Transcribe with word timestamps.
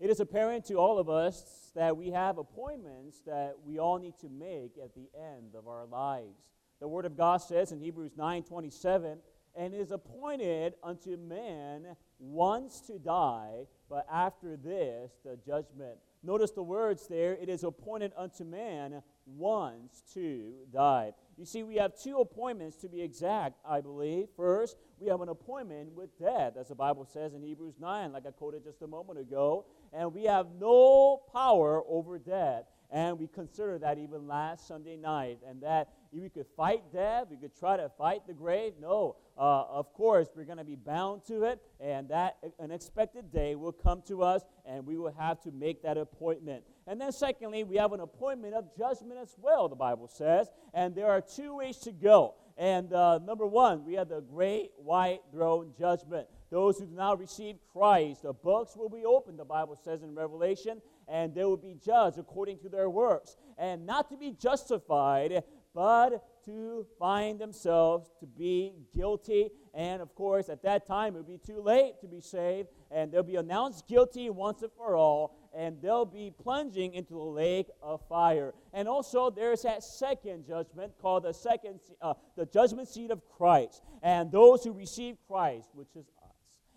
It 0.00 0.10
is 0.10 0.20
apparent 0.20 0.64
to 0.66 0.74
all 0.74 0.98
of 0.98 1.08
us 1.08 1.70
that 1.74 1.96
we 1.96 2.10
have 2.10 2.38
appointments 2.38 3.20
that 3.26 3.56
we 3.64 3.78
all 3.78 3.98
need 3.98 4.18
to 4.20 4.28
make 4.28 4.72
at 4.82 4.94
the 4.94 5.08
end 5.16 5.54
of 5.56 5.68
our 5.68 5.86
lives. 5.86 6.42
The 6.80 6.88
Word 6.88 7.04
of 7.04 7.16
God 7.16 7.38
says 7.38 7.72
in 7.72 7.80
Hebrews 7.80 8.12
9 8.16 8.42
27, 8.42 9.18
and 9.56 9.72
it 9.74 9.78
is 9.78 9.92
appointed 9.92 10.74
unto 10.82 11.16
man 11.16 11.96
once 12.18 12.80
to 12.82 12.98
die, 12.98 13.66
but 13.88 14.06
after 14.12 14.56
this, 14.56 15.12
the 15.24 15.38
judgment. 15.46 15.98
Notice 16.22 16.52
the 16.52 16.62
words 16.62 17.06
there 17.06 17.34
it 17.34 17.48
is 17.48 17.64
appointed 17.64 18.12
unto 18.16 18.44
man 18.44 19.02
once 19.26 20.02
to 20.14 20.54
die. 20.72 21.12
You 21.36 21.44
see, 21.44 21.62
we 21.62 21.76
have 21.76 22.00
two 22.00 22.18
appointments 22.18 22.78
to 22.78 22.88
be 22.88 23.02
exact, 23.02 23.58
I 23.66 23.80
believe. 23.80 24.28
First, 24.36 24.76
we 24.98 25.08
have 25.08 25.20
an 25.20 25.28
appointment 25.28 25.92
with 25.92 26.18
death, 26.18 26.54
as 26.58 26.68
the 26.68 26.74
Bible 26.74 27.04
says 27.04 27.34
in 27.34 27.42
Hebrews 27.42 27.74
9, 27.78 28.12
like 28.12 28.26
I 28.26 28.30
quoted 28.30 28.64
just 28.64 28.82
a 28.82 28.86
moment 28.86 29.18
ago. 29.18 29.66
And 29.94 30.12
we 30.12 30.24
have 30.24 30.48
no 30.58 31.22
power 31.32 31.82
over 31.88 32.18
death. 32.18 32.64
And 32.90 33.18
we 33.18 33.26
considered 33.26 33.82
that 33.82 33.98
even 33.98 34.28
last 34.28 34.68
Sunday 34.68 34.96
night, 34.96 35.38
and 35.48 35.60
that 35.62 35.88
we 36.12 36.28
could 36.28 36.46
fight 36.56 36.82
death, 36.92 37.26
we 37.28 37.36
could 37.36 37.56
try 37.58 37.76
to 37.76 37.90
fight 37.98 38.26
the 38.26 38.32
grave. 38.32 38.74
No, 38.80 39.16
uh, 39.36 39.64
of 39.68 39.92
course, 39.94 40.28
we're 40.36 40.44
going 40.44 40.58
to 40.58 40.64
be 40.64 40.76
bound 40.76 41.24
to 41.26 41.42
it, 41.42 41.60
and 41.80 42.08
that 42.10 42.36
unexpected 42.60 43.32
day 43.32 43.56
will 43.56 43.72
come 43.72 44.02
to 44.06 44.22
us, 44.22 44.42
and 44.64 44.86
we 44.86 44.96
will 44.96 45.12
have 45.18 45.40
to 45.40 45.50
make 45.50 45.82
that 45.82 45.98
appointment. 45.98 46.62
And 46.86 47.00
then, 47.00 47.10
secondly, 47.10 47.64
we 47.64 47.76
have 47.76 47.92
an 47.92 48.00
appointment 48.00 48.54
of 48.54 48.64
judgment 48.76 49.18
as 49.20 49.34
well, 49.40 49.68
the 49.68 49.74
Bible 49.74 50.06
says, 50.06 50.48
and 50.72 50.94
there 50.94 51.08
are 51.08 51.20
two 51.20 51.56
ways 51.56 51.78
to 51.78 51.90
go. 51.90 52.34
And 52.56 52.92
uh, 52.92 53.18
number 53.18 53.46
one, 53.46 53.84
we 53.84 53.94
have 53.94 54.08
the 54.08 54.20
great 54.20 54.70
white 54.76 55.22
throne 55.32 55.72
judgment. 55.76 56.28
Those 56.54 56.78
who 56.78 56.86
do 56.86 56.94
not 56.94 57.18
receive 57.18 57.56
Christ, 57.72 58.22
the 58.22 58.32
books 58.32 58.76
will 58.76 58.88
be 58.88 59.04
opened, 59.04 59.40
the 59.40 59.44
Bible 59.44 59.74
says 59.74 60.04
in 60.04 60.14
Revelation, 60.14 60.80
and 61.08 61.34
they 61.34 61.42
will 61.42 61.56
be 61.56 61.74
judged 61.84 62.16
according 62.16 62.60
to 62.60 62.68
their 62.68 62.88
works. 62.88 63.36
And 63.58 63.84
not 63.84 64.08
to 64.10 64.16
be 64.16 64.30
justified, 64.30 65.42
but 65.74 66.24
to 66.44 66.86
find 66.96 67.40
themselves 67.40 68.12
to 68.20 68.26
be 68.26 68.74
guilty. 68.94 69.50
And 69.74 70.00
of 70.00 70.14
course, 70.14 70.48
at 70.48 70.62
that 70.62 70.86
time, 70.86 71.16
it 71.16 71.18
would 71.18 71.26
be 71.26 71.40
too 71.44 71.60
late 71.60 72.00
to 72.02 72.06
be 72.06 72.20
saved, 72.20 72.68
and 72.92 73.10
they'll 73.10 73.24
be 73.24 73.34
announced 73.34 73.88
guilty 73.88 74.30
once 74.30 74.62
and 74.62 74.70
for 74.76 74.94
all, 74.94 75.36
and 75.52 75.82
they'll 75.82 76.04
be 76.04 76.32
plunging 76.40 76.94
into 76.94 77.14
the 77.14 77.18
lake 77.18 77.68
of 77.82 78.00
fire. 78.08 78.54
And 78.72 78.86
also, 78.86 79.30
there's 79.30 79.62
that 79.62 79.82
second 79.82 80.46
judgment 80.46 80.92
called 81.02 81.24
the 81.24 81.32
second, 81.32 81.80
uh, 82.00 82.14
the 82.36 82.46
judgment 82.46 82.86
seat 82.86 83.10
of 83.10 83.22
Christ. 83.28 83.82
And 84.02 84.30
those 84.30 84.62
who 84.62 84.72
receive 84.72 85.16
Christ, 85.26 85.70
which 85.74 85.96
is 85.96 86.06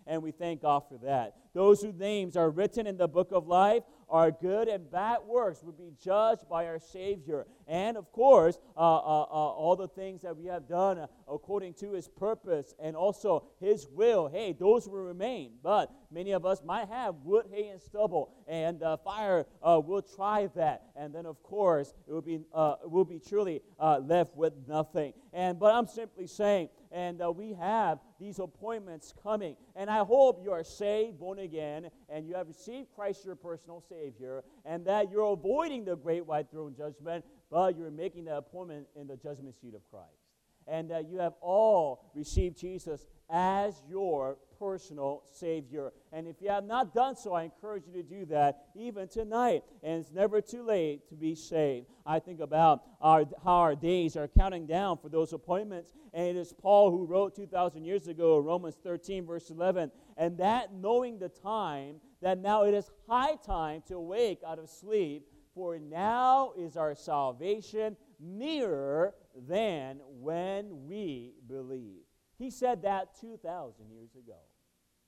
and 0.08 0.22
we 0.22 0.32
thank 0.32 0.62
God 0.62 0.82
for 0.88 0.98
that. 1.04 1.34
Those 1.54 1.82
whose 1.82 1.94
names 1.94 2.36
are 2.36 2.50
written 2.50 2.86
in 2.86 2.96
the 2.96 3.08
book 3.08 3.30
of 3.32 3.46
life, 3.46 3.82
our 4.08 4.30
good 4.30 4.68
and 4.68 4.90
bad 4.90 5.18
works 5.26 5.62
will 5.62 5.72
be 5.72 5.92
judged 6.02 6.48
by 6.48 6.66
our 6.66 6.78
Savior. 6.78 7.46
And 7.66 7.96
of 7.96 8.10
course, 8.10 8.58
uh, 8.76 8.80
uh, 8.80 9.22
uh, 9.22 9.24
all 9.26 9.76
the 9.76 9.88
things 9.88 10.22
that 10.22 10.36
we 10.36 10.46
have 10.46 10.66
done 10.66 11.06
according 11.30 11.74
to 11.74 11.92
His 11.92 12.08
purpose 12.08 12.74
and 12.80 12.96
also 12.96 13.44
His 13.60 13.86
will, 13.90 14.28
hey, 14.28 14.56
those 14.58 14.88
will 14.88 15.02
remain. 15.02 15.52
But 15.62 15.90
many 16.10 16.32
of 16.32 16.46
us 16.46 16.62
might 16.64 16.88
have 16.88 17.16
wood, 17.22 17.46
hay, 17.52 17.68
and 17.68 17.80
stubble, 17.80 18.32
and 18.46 18.82
uh, 18.82 18.96
fire 18.96 19.46
uh, 19.62 19.80
will 19.84 20.02
try 20.02 20.48
that. 20.54 20.84
And 20.96 21.14
then, 21.14 21.26
of 21.26 21.42
course, 21.42 21.92
it 22.06 22.12
will 22.12 22.22
be, 22.22 22.40
uh, 22.54 22.76
will 22.84 23.04
be 23.04 23.18
truly 23.20 23.62
left 23.78 24.34
with 24.36 24.54
nothing. 24.66 25.12
And 25.32 25.58
But 25.58 25.74
I'm 25.74 25.86
simply 25.86 26.26
saying, 26.26 26.70
and 26.90 27.20
uh, 27.20 27.30
we 27.30 27.52
have 27.54 27.98
these 28.18 28.38
appointments 28.38 29.12
coming. 29.22 29.56
And 29.76 29.88
I 29.90 30.04
hope 30.04 30.40
you 30.42 30.52
are 30.52 30.64
saved, 30.64 31.18
born 31.18 31.38
again, 31.38 31.90
and 32.08 32.26
you 32.26 32.34
have 32.34 32.48
received 32.48 32.88
Christ 32.94 33.24
your 33.24 33.36
personal 33.36 33.82
Savior, 33.88 34.42
and 34.64 34.84
that 34.86 35.10
you're 35.10 35.32
avoiding 35.32 35.84
the 35.84 35.96
great 35.96 36.26
white 36.26 36.50
throne 36.50 36.74
judgment, 36.76 37.24
but 37.50 37.76
you're 37.76 37.90
making 37.90 38.24
the 38.24 38.36
appointment 38.36 38.86
in 38.96 39.06
the 39.06 39.16
judgment 39.16 39.54
seat 39.60 39.74
of 39.74 39.82
Christ. 39.90 40.27
And 40.70 40.90
that 40.90 41.08
you 41.08 41.18
have 41.18 41.34
all 41.40 42.10
received 42.14 42.58
Jesus 42.58 43.06
as 43.30 43.82
your 43.88 44.38
personal 44.58 45.22
Savior. 45.30 45.92
And 46.12 46.26
if 46.26 46.36
you 46.40 46.48
have 46.48 46.64
not 46.64 46.94
done 46.94 47.16
so, 47.16 47.32
I 47.34 47.44
encourage 47.44 47.84
you 47.86 48.02
to 48.02 48.02
do 48.02 48.24
that 48.26 48.66
even 48.74 49.08
tonight. 49.08 49.62
And 49.82 50.00
it's 50.00 50.10
never 50.10 50.40
too 50.40 50.62
late 50.62 51.08
to 51.08 51.14
be 51.14 51.34
saved. 51.34 51.86
I 52.04 52.18
think 52.18 52.40
about 52.40 52.82
our, 53.00 53.24
how 53.44 53.56
our 53.58 53.76
days 53.76 54.16
are 54.16 54.28
counting 54.28 54.66
down 54.66 54.98
for 54.98 55.08
those 55.08 55.32
appointments. 55.32 55.92
And 56.12 56.26
it 56.26 56.36
is 56.36 56.52
Paul 56.52 56.90
who 56.90 57.04
wrote 57.04 57.36
2,000 57.36 57.84
years 57.84 58.08
ago, 58.08 58.38
Romans 58.38 58.76
13, 58.82 59.26
verse 59.26 59.50
11. 59.50 59.90
And 60.16 60.38
that 60.38 60.72
knowing 60.74 61.18
the 61.18 61.28
time, 61.28 61.96
that 62.22 62.38
now 62.38 62.64
it 62.64 62.74
is 62.74 62.90
high 63.08 63.36
time 63.46 63.82
to 63.88 63.94
awake 63.94 64.40
out 64.46 64.58
of 64.58 64.68
sleep, 64.68 65.26
for 65.54 65.78
now 65.78 66.52
is 66.56 66.76
our 66.76 66.94
salvation 66.94 67.96
nearer 68.20 69.14
than 69.46 70.00
when 70.20 70.86
we 70.86 71.34
believe. 71.46 72.02
He 72.38 72.50
said 72.50 72.82
that 72.82 73.18
2,000 73.20 73.90
years 73.90 74.14
ago. 74.14 74.38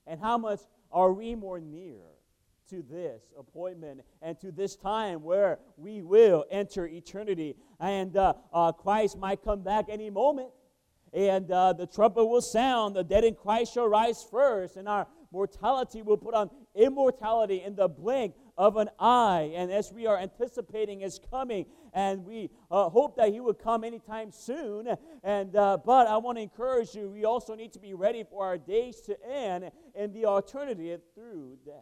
And 0.07 0.21
how 0.21 0.39
much 0.39 0.61
are 0.91 1.13
we 1.13 1.35
more 1.35 1.61
near 1.61 2.01
to 2.71 2.83
this 2.83 3.23
appointment 3.39 4.01
and 4.23 4.39
to 4.41 4.51
this 4.51 4.77
time 4.77 5.23
where 5.23 5.59
we 5.77 6.03
will 6.03 6.45
enter 6.51 6.87
eternity? 6.87 7.57
And 7.79 8.17
uh, 8.17 8.35
uh, 8.53 8.73
Christ 8.73 9.19
might 9.19 9.43
come 9.43 9.63
back 9.63 9.87
any 9.89 10.11
moment. 10.11 10.51
And 11.13 11.51
uh, 11.51 11.73
the 11.73 11.87
trumpet 11.87 12.25
will 12.25 12.41
sound, 12.41 12.95
the 12.95 13.03
dead 13.03 13.25
in 13.25 13.35
Christ 13.35 13.75
shall 13.75 13.89
rise 13.89 14.25
first, 14.31 14.77
and 14.77 14.89
our 14.89 15.09
mortality 15.33 16.03
will 16.03 16.17
put 16.17 16.35
on 16.35 16.51
immortality 16.75 17.63
in 17.65 17.75
the 17.75 17.89
blink 17.89 18.35
of 18.61 18.77
an 18.77 18.91
eye. 18.99 19.53
And 19.55 19.73
as 19.73 19.91
we 19.91 20.07
are 20.07 20.19
anticipating 20.19 21.01
his 21.01 21.19
coming, 21.31 21.65
and 21.95 22.27
we 22.27 22.51
uh, 22.71 22.91
hope 22.91 23.17
that 23.17 23.33
he 23.33 23.41
would 23.41 23.59
come 23.59 23.85
anytime 23.85 24.31
soon. 24.31 24.87
And 25.25 25.57
uh, 25.57 25.79
but 25.83 26.07
I 26.07 26.19
want 26.19 26.37
to 26.37 26.43
encourage 26.43 26.95
you. 26.95 27.09
We 27.09 27.25
also 27.25 27.55
need 27.55 27.73
to 27.73 27.79
be 27.79 27.95
ready 27.95 28.23
for 28.23 28.45
our 28.45 28.59
days 28.59 29.01
to 29.07 29.17
end 29.27 29.71
and 29.95 30.13
the 30.13 30.27
alternative 30.27 31.01
through 31.15 31.57
death. 31.65 31.75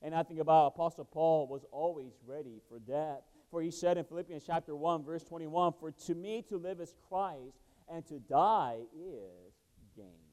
And 0.00 0.14
I 0.14 0.22
think 0.22 0.40
about 0.40 0.68
Apostle 0.68 1.04
Paul 1.04 1.48
was 1.48 1.66
always 1.70 2.12
ready 2.26 2.62
for 2.66 2.78
death. 2.78 3.20
For 3.50 3.60
he 3.60 3.70
said 3.70 3.98
in 3.98 4.04
Philippians 4.04 4.42
chapter 4.46 4.74
1, 4.74 5.04
verse 5.04 5.22
21, 5.22 5.74
For 5.78 5.90
to 5.90 6.14
me 6.14 6.42
to 6.48 6.56
live 6.56 6.80
is 6.80 6.94
Christ, 7.08 7.58
and 7.92 8.06
to 8.06 8.18
die 8.20 8.78
is 8.94 9.52
gain. 9.94 10.26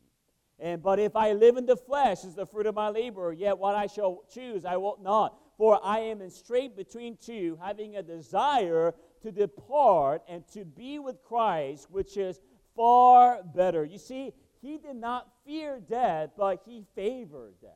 And 0.60 0.82
but 0.82 1.00
if 1.00 1.18
I 1.18 1.34
live 1.34 1.58
in 1.58 1.66
the 1.66 1.76
flesh 1.76 2.24
is 2.24 2.36
the 2.36 2.46
fruit 2.46 2.68
of 2.68 2.76
my 2.76 2.88
labor, 2.88 3.34
yet 3.34 3.58
what 3.58 3.76
I 3.76 3.88
shall 3.88 4.24
choose 4.34 4.64
I 4.64 4.78
will 4.78 4.98
not. 5.02 5.38
For 5.58 5.80
I 5.84 6.00
am 6.00 6.22
in 6.22 6.30
strait 6.30 6.76
between 6.76 7.18
two, 7.18 7.58
having 7.62 7.96
a 7.96 8.04
desire 8.04 8.94
to 9.22 9.32
depart 9.32 10.24
and 10.28 10.46
to 10.54 10.66
be 10.66 11.00
with 11.00 11.24
Christ, 11.24 11.90
which 11.90 12.18
is 12.18 12.42
far 12.76 13.44
better. 13.44 13.86
You 13.86 13.98
see, 13.98 14.34
he 14.62 14.78
did 14.78 14.96
not 14.96 15.28
fear 15.46 15.80
death, 15.80 16.32
but 16.38 16.62
he 16.66 16.86
favored 16.96 17.54
death. 17.62 17.72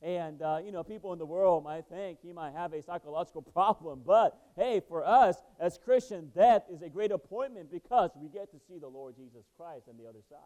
And, 0.00 0.42
uh, 0.42 0.58
you 0.64 0.70
know, 0.70 0.84
people 0.84 1.12
in 1.12 1.18
the 1.18 1.26
world 1.26 1.64
might 1.64 1.86
think 1.88 2.20
he 2.22 2.32
might 2.32 2.52
have 2.52 2.72
a 2.72 2.82
psychological 2.82 3.42
problem. 3.54 4.02
But, 4.06 4.38
hey, 4.56 4.80
for 4.86 5.04
us 5.04 5.36
as 5.58 5.78
Christians, 5.78 6.30
death 6.34 6.62
is 6.72 6.82
a 6.82 6.88
great 6.88 7.10
appointment 7.10 7.70
because 7.70 8.10
we 8.16 8.28
get 8.28 8.50
to 8.52 8.58
see 8.68 8.78
the 8.78 8.88
Lord 8.88 9.16
Jesus 9.16 9.44
Christ 9.56 9.86
on 9.88 9.96
the 9.96 10.08
other 10.08 10.22
side. 10.28 10.38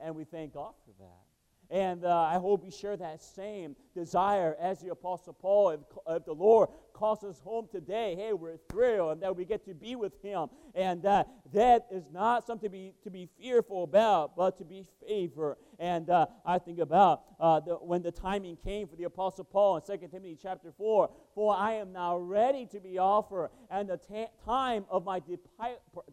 And 0.00 0.14
we 0.14 0.24
thank 0.24 0.54
God 0.54 0.72
for 0.84 0.92
that. 1.02 1.35
And 1.70 2.04
uh, 2.04 2.16
I 2.16 2.34
hope 2.34 2.62
we 2.62 2.70
share 2.70 2.96
that 2.96 3.22
same 3.22 3.74
desire 3.94 4.56
as 4.60 4.80
the 4.80 4.90
Apostle 4.90 5.32
Paul. 5.32 5.70
If, 5.70 5.80
if, 6.08 6.24
the 6.24 6.32
Lord 6.32 6.68
calls 6.92 7.24
us 7.24 7.40
home 7.40 7.66
today, 7.70 8.14
hey, 8.16 8.32
we're 8.32 8.56
thrilled 8.70 9.12
and 9.12 9.22
that 9.22 9.36
we 9.36 9.44
get 9.44 9.64
to 9.66 9.74
be 9.74 9.96
with 9.96 10.12
Him. 10.22 10.48
And 10.74 11.04
uh, 11.04 11.24
that 11.52 11.86
is 11.90 12.04
not 12.12 12.46
something 12.46 12.68
to 12.68 12.72
be, 12.72 12.94
to 13.02 13.10
be 13.10 13.28
fearful 13.40 13.84
about, 13.84 14.36
but 14.36 14.58
to 14.58 14.64
be 14.64 14.86
favored. 15.06 15.56
And 15.78 16.08
uh, 16.08 16.26
I 16.44 16.58
think 16.58 16.78
about 16.78 17.22
uh, 17.40 17.60
the, 17.60 17.74
when 17.74 18.02
the 18.02 18.12
timing 18.12 18.56
came 18.56 18.86
for 18.86 18.96
the 18.96 19.04
Apostle 19.04 19.44
Paul 19.44 19.76
in 19.76 19.82
2 19.82 20.06
Timothy 20.08 20.38
chapter 20.40 20.72
4 20.72 21.10
For 21.34 21.54
I 21.56 21.74
am 21.74 21.92
now 21.92 22.16
ready 22.16 22.66
to 22.66 22.80
be 22.80 22.98
offered, 22.98 23.50
and 23.70 23.88
the 23.88 23.98
ta- 23.98 24.30
time 24.44 24.86
of 24.88 25.04
my 25.04 25.20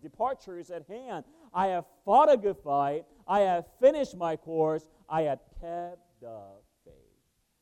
departure 0.02 0.58
is 0.58 0.70
at 0.70 0.86
hand. 0.88 1.24
I 1.54 1.68
have 1.68 1.86
fought 2.06 2.32
a 2.32 2.38
good 2.38 2.58
fight. 2.58 3.06
I 3.28 3.42
have 3.42 3.66
finished 3.80 4.18
my 4.18 4.36
course. 4.36 4.88
I 5.10 5.24
have 5.24 5.40
kept 5.62 6.00
the 6.22 6.40
faith. 6.84 6.94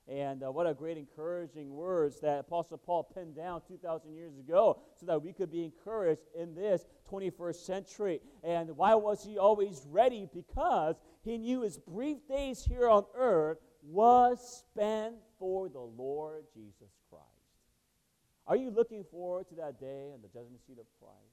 And 0.07 0.43
uh, 0.43 0.51
what 0.51 0.67
a 0.67 0.73
great 0.73 0.97
encouraging 0.97 1.73
words 1.73 2.19
that 2.21 2.39
Apostle 2.39 2.77
Paul 2.77 3.09
penned 3.13 3.35
down 3.35 3.61
2,000 3.67 4.13
years 4.13 4.37
ago 4.37 4.79
so 4.99 5.05
that 5.05 5.21
we 5.21 5.33
could 5.33 5.51
be 5.51 5.63
encouraged 5.63 6.21
in 6.37 6.55
this 6.55 6.85
21st 7.11 7.55
century. 7.55 8.19
And 8.43 8.75
why 8.75 8.95
was 8.95 9.23
he 9.23 9.37
always 9.37 9.85
ready? 9.89 10.27
Because 10.33 10.95
he 11.23 11.37
knew 11.37 11.61
his 11.61 11.77
brief 11.77 12.27
days 12.27 12.63
here 12.63 12.89
on 12.89 13.05
earth 13.15 13.57
was 13.83 14.63
spent 14.65 15.15
for 15.39 15.69
the 15.69 15.79
Lord 15.79 16.43
Jesus 16.53 16.91
Christ. 17.09 17.25
Are 18.47 18.55
you 18.55 18.69
looking 18.69 19.03
forward 19.03 19.47
to 19.49 19.55
that 19.55 19.79
day 19.79 20.11
and 20.13 20.23
the 20.23 20.27
judgment 20.27 20.61
seat 20.65 20.77
of 20.79 20.85
Christ? 20.99 21.30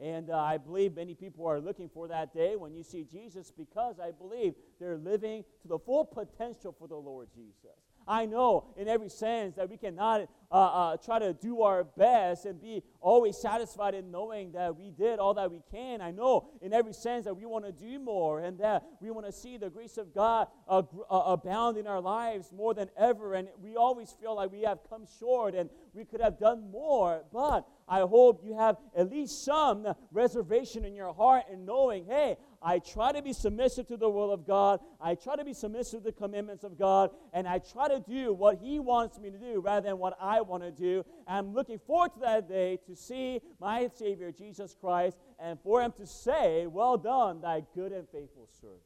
And 0.00 0.30
uh, 0.30 0.38
I 0.38 0.56
believe 0.56 0.96
many 0.96 1.14
people 1.14 1.46
are 1.46 1.60
looking 1.60 1.90
for 1.92 2.08
that 2.08 2.34
day 2.34 2.56
when 2.56 2.74
you 2.74 2.82
see 2.82 3.04
Jesus 3.04 3.52
because 3.56 4.00
I 4.00 4.12
believe 4.12 4.54
they're 4.80 4.96
living 4.96 5.44
to 5.62 5.68
the 5.68 5.78
full 5.78 6.06
potential 6.06 6.74
for 6.78 6.88
the 6.88 6.96
Lord 6.96 7.28
Jesus. 7.34 7.76
I 8.08 8.24
know 8.24 8.72
in 8.76 8.88
every 8.88 9.10
sense 9.10 9.56
that 9.56 9.68
we 9.68 9.76
cannot 9.76 10.26
uh, 10.50 10.54
uh, 10.54 10.96
try 10.96 11.18
to 11.18 11.32
do 11.32 11.62
our 11.62 11.84
best 11.84 12.44
and 12.44 12.60
be 12.60 12.82
always 13.00 13.36
satisfied 13.36 13.94
in 13.94 14.10
knowing 14.10 14.52
that 14.52 14.76
we 14.76 14.90
did 14.90 15.18
all 15.18 15.34
that 15.34 15.50
we 15.50 15.62
can. 15.70 16.00
I 16.00 16.10
know 16.10 16.48
in 16.60 16.72
every 16.72 16.92
sense 16.92 17.24
that 17.24 17.34
we 17.34 17.46
want 17.46 17.64
to 17.64 17.72
do 17.72 17.98
more 17.98 18.40
and 18.40 18.58
that 18.58 18.84
we 19.00 19.10
want 19.10 19.26
to 19.26 19.32
see 19.32 19.56
the 19.56 19.70
grace 19.70 19.96
of 19.96 20.14
God 20.14 20.48
uh, 20.68 20.82
uh, 21.10 21.16
abound 21.26 21.76
in 21.76 21.86
our 21.86 22.00
lives 22.00 22.52
more 22.52 22.74
than 22.74 22.90
ever. 22.98 23.34
And 23.34 23.48
we 23.62 23.76
always 23.76 24.14
feel 24.20 24.36
like 24.36 24.50
we 24.50 24.62
have 24.62 24.78
come 24.88 25.06
short 25.18 25.54
and 25.54 25.70
we 25.94 26.04
could 26.04 26.20
have 26.20 26.38
done 26.38 26.70
more. 26.70 27.24
But 27.32 27.66
I 27.88 28.00
hope 28.00 28.42
you 28.44 28.56
have 28.56 28.76
at 28.96 29.10
least 29.10 29.44
some 29.44 29.86
reservation 30.12 30.84
in 30.84 30.94
your 30.94 31.12
heart 31.12 31.44
and 31.50 31.66
knowing, 31.66 32.06
hey, 32.06 32.36
I 32.62 32.78
try 32.78 33.12
to 33.12 33.22
be 33.22 33.32
submissive 33.32 33.88
to 33.88 33.96
the 33.96 34.08
will 34.08 34.30
of 34.30 34.46
God. 34.46 34.80
I 35.00 35.14
try 35.14 35.34
to 35.34 35.44
be 35.44 35.54
submissive 35.54 36.00
to 36.02 36.04
the 36.04 36.12
commandments 36.12 36.62
of 36.62 36.78
God. 36.78 37.10
And 37.32 37.48
I 37.48 37.58
try 37.58 37.88
to 37.88 38.00
do 38.00 38.32
what 38.32 38.58
He 38.62 38.78
wants 38.78 39.18
me 39.18 39.30
to 39.30 39.38
do 39.38 39.60
rather 39.60 39.88
than 39.88 39.98
what 39.98 40.16
I 40.20 40.39
want 40.40 40.62
to 40.62 40.70
do. 40.70 41.04
I'm 41.26 41.54
looking 41.54 41.78
forward 41.78 42.14
to 42.14 42.20
that 42.20 42.48
day 42.48 42.78
to 42.86 42.96
see 42.96 43.40
my 43.60 43.88
Savior, 43.94 44.32
Jesus 44.32 44.76
Christ, 44.80 45.18
and 45.38 45.58
for 45.60 45.82
Him 45.82 45.92
to 45.98 46.06
say, 46.06 46.66
Well 46.66 46.96
done, 46.96 47.40
thy 47.40 47.62
good 47.74 47.92
and 47.92 48.08
faithful 48.08 48.48
servant. 48.60 48.80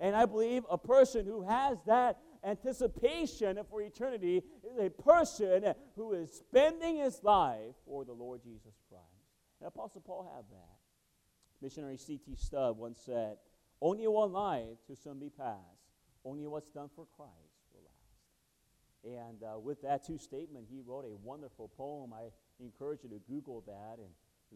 And 0.00 0.16
I 0.16 0.26
believe 0.26 0.64
a 0.70 0.78
person 0.78 1.24
who 1.24 1.42
has 1.42 1.78
that 1.86 2.18
anticipation 2.44 3.58
for 3.70 3.80
eternity 3.80 4.42
is 4.62 4.78
a 4.78 4.90
person 4.90 5.74
who 5.96 6.12
is 6.12 6.30
spending 6.30 6.96
his 6.96 7.22
life 7.22 7.74
for 7.86 8.04
the 8.04 8.12
Lord 8.12 8.42
Jesus 8.42 8.74
Christ. 8.88 9.04
And 9.60 9.68
Apostle 9.68 10.02
Paul 10.02 10.30
had 10.34 10.44
that. 10.50 10.76
Missionary 11.62 11.96
C.T. 11.96 12.34
Studd 12.36 12.76
once 12.76 13.00
said, 13.04 13.36
Only 13.80 14.06
one 14.06 14.32
life 14.32 14.76
to 14.88 14.96
soon 14.96 15.18
be 15.18 15.30
passed. 15.30 15.58
Only 16.24 16.46
what's 16.46 16.68
done 16.68 16.90
for 16.94 17.06
Christ. 17.16 17.32
And 19.04 19.42
uh, 19.42 19.58
with 19.58 19.82
that 19.82 20.04
two 20.04 20.18
statement, 20.18 20.66
he 20.70 20.80
wrote 20.84 21.04
a 21.04 21.14
wonderful 21.22 21.70
poem. 21.76 22.12
I 22.12 22.30
encourage 22.62 23.00
you 23.02 23.10
to 23.10 23.20
Google 23.28 23.62
that 23.66 23.98
and 23.98 24.08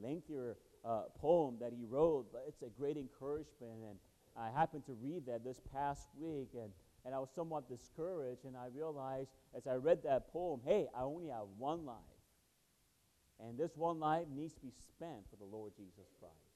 lengthier 0.03 0.57
uh, 0.85 1.03
poem 1.21 1.57
that 1.61 1.73
he 1.73 1.85
wrote, 1.85 2.27
but 2.33 2.45
it's 2.49 2.63
a 2.63 2.71
great 2.79 2.97
encouragement. 2.97 3.83
And 3.89 3.99
I 4.37 4.51
happened 4.51 4.87
to 4.87 4.97
read 5.03 5.27
that 5.27 5.45
this 5.45 5.61
past 5.73 6.09
week, 6.19 6.49
and, 6.55 6.71
and 7.05 7.15
I 7.15 7.19
was 7.19 7.29
somewhat 7.35 7.69
discouraged. 7.69 8.45
And 8.45 8.57
I 8.57 8.67
realized 8.75 9.29
as 9.55 9.67
I 9.67 9.75
read 9.75 10.03
that 10.05 10.33
poem, 10.33 10.61
hey, 10.65 10.87
I 10.97 11.03
only 11.03 11.29
have 11.29 11.45
one 11.59 11.85
life. 11.85 11.97
And 13.41 13.59
this 13.59 13.77
one 13.77 14.01
life 14.01 14.27
needs 14.35 14.55
to 14.55 14.61
be 14.61 14.73
spent 14.89 15.29
for 15.31 15.37
the 15.37 15.45
Lord 15.45 15.73
Jesus 15.77 16.11
Christ. 16.19 16.48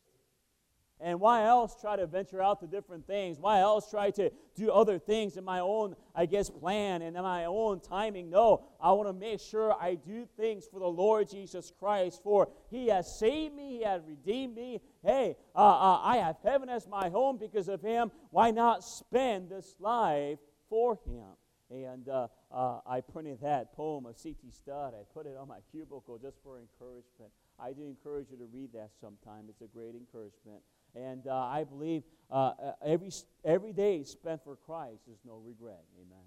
And 1.03 1.19
why 1.21 1.45
else 1.45 1.75
try 1.81 1.97
to 1.97 2.07
venture 2.07 2.41
out 2.41 2.61
to 2.61 2.67
different 2.67 3.07
things? 3.07 3.41
Why 3.41 3.59
else 3.59 3.91
try 3.91 4.11
to 4.13 4.31
do 4.55 4.71
other 4.71 5.01
things 5.01 5.37
in 5.37 5.45
my 5.45 5.59
own, 5.59 5.97
I 6.15 6.27
guess, 6.27 6.49
plan 6.49 7.03
and 7.03 7.17
in 7.17 7.23
my 7.23 7.47
own 7.47 7.81
timing? 7.81 8.31
No, 8.31 8.65
I 8.81 8.93
want 8.93 9.09
to 9.09 9.13
make 9.13 9.41
sure 9.41 9.73
I 9.73 9.97
do 9.97 10.29
things 10.37 10.67
for 10.71 10.79
the 10.79 10.87
Lord 10.87 11.29
Jesus 11.29 11.73
Christ, 11.77 12.23
for 12.23 12.49
He 12.71 12.87
has 12.89 13.19
saved 13.19 13.55
me, 13.55 13.79
He 13.79 13.83
has 13.83 14.03
redeemed 14.07 14.55
me. 14.55 14.81
Hey, 15.05 15.37
uh, 15.57 15.59
uh, 15.59 16.01
I 16.03 16.19
have 16.19 16.37
heaven 16.45 16.69
as 16.69 16.87
my 16.87 17.09
home 17.09 17.37
because 17.37 17.69
of 17.69 17.83
Him. 17.83 18.13
Why 18.31 18.53
not 18.53 18.85
spend 18.85 19.51
this 19.51 19.75
life 19.81 20.39
for 20.69 21.01
Him? 21.05 21.27
And 21.71 22.09
uh, 22.09 22.29
uh 22.51 22.81
I 22.87 23.01
printed 23.01 23.41
that 23.41 23.73
poem 23.75 24.07
of 24.07 24.19
C.T. 24.19 24.51
Studd. 24.51 24.95
I 24.95 25.03
put 25.15 25.27
it 25.27 25.37
on 25.37 25.49
my 25.49 25.59
cubicle 25.73 26.19
just 26.19 26.37
for 26.45 26.61
encouragement. 26.61 27.33
I 27.59 27.73
do 27.73 27.87
encourage 27.87 28.27
you 28.31 28.37
to 28.39 28.47
read 28.53 28.73
that 28.75 28.91
sometime. 29.01 29.47
It's 29.49 29.63
a 29.63 29.67
great 29.67 29.95
encouragement. 29.95 30.63
And 30.95 31.27
uh, 31.27 31.35
I 31.35 31.65
believe 31.65 32.03
uh, 32.31 32.35
uh, 32.35 32.73
every, 32.85 33.11
every 33.45 33.73
day 33.73 34.05
spent 34.05 34.43
for 34.45 34.57
Christ 34.57 35.03
is 35.11 35.19
no 35.25 35.37
regret. 35.45 35.85
Amen. 35.99 36.25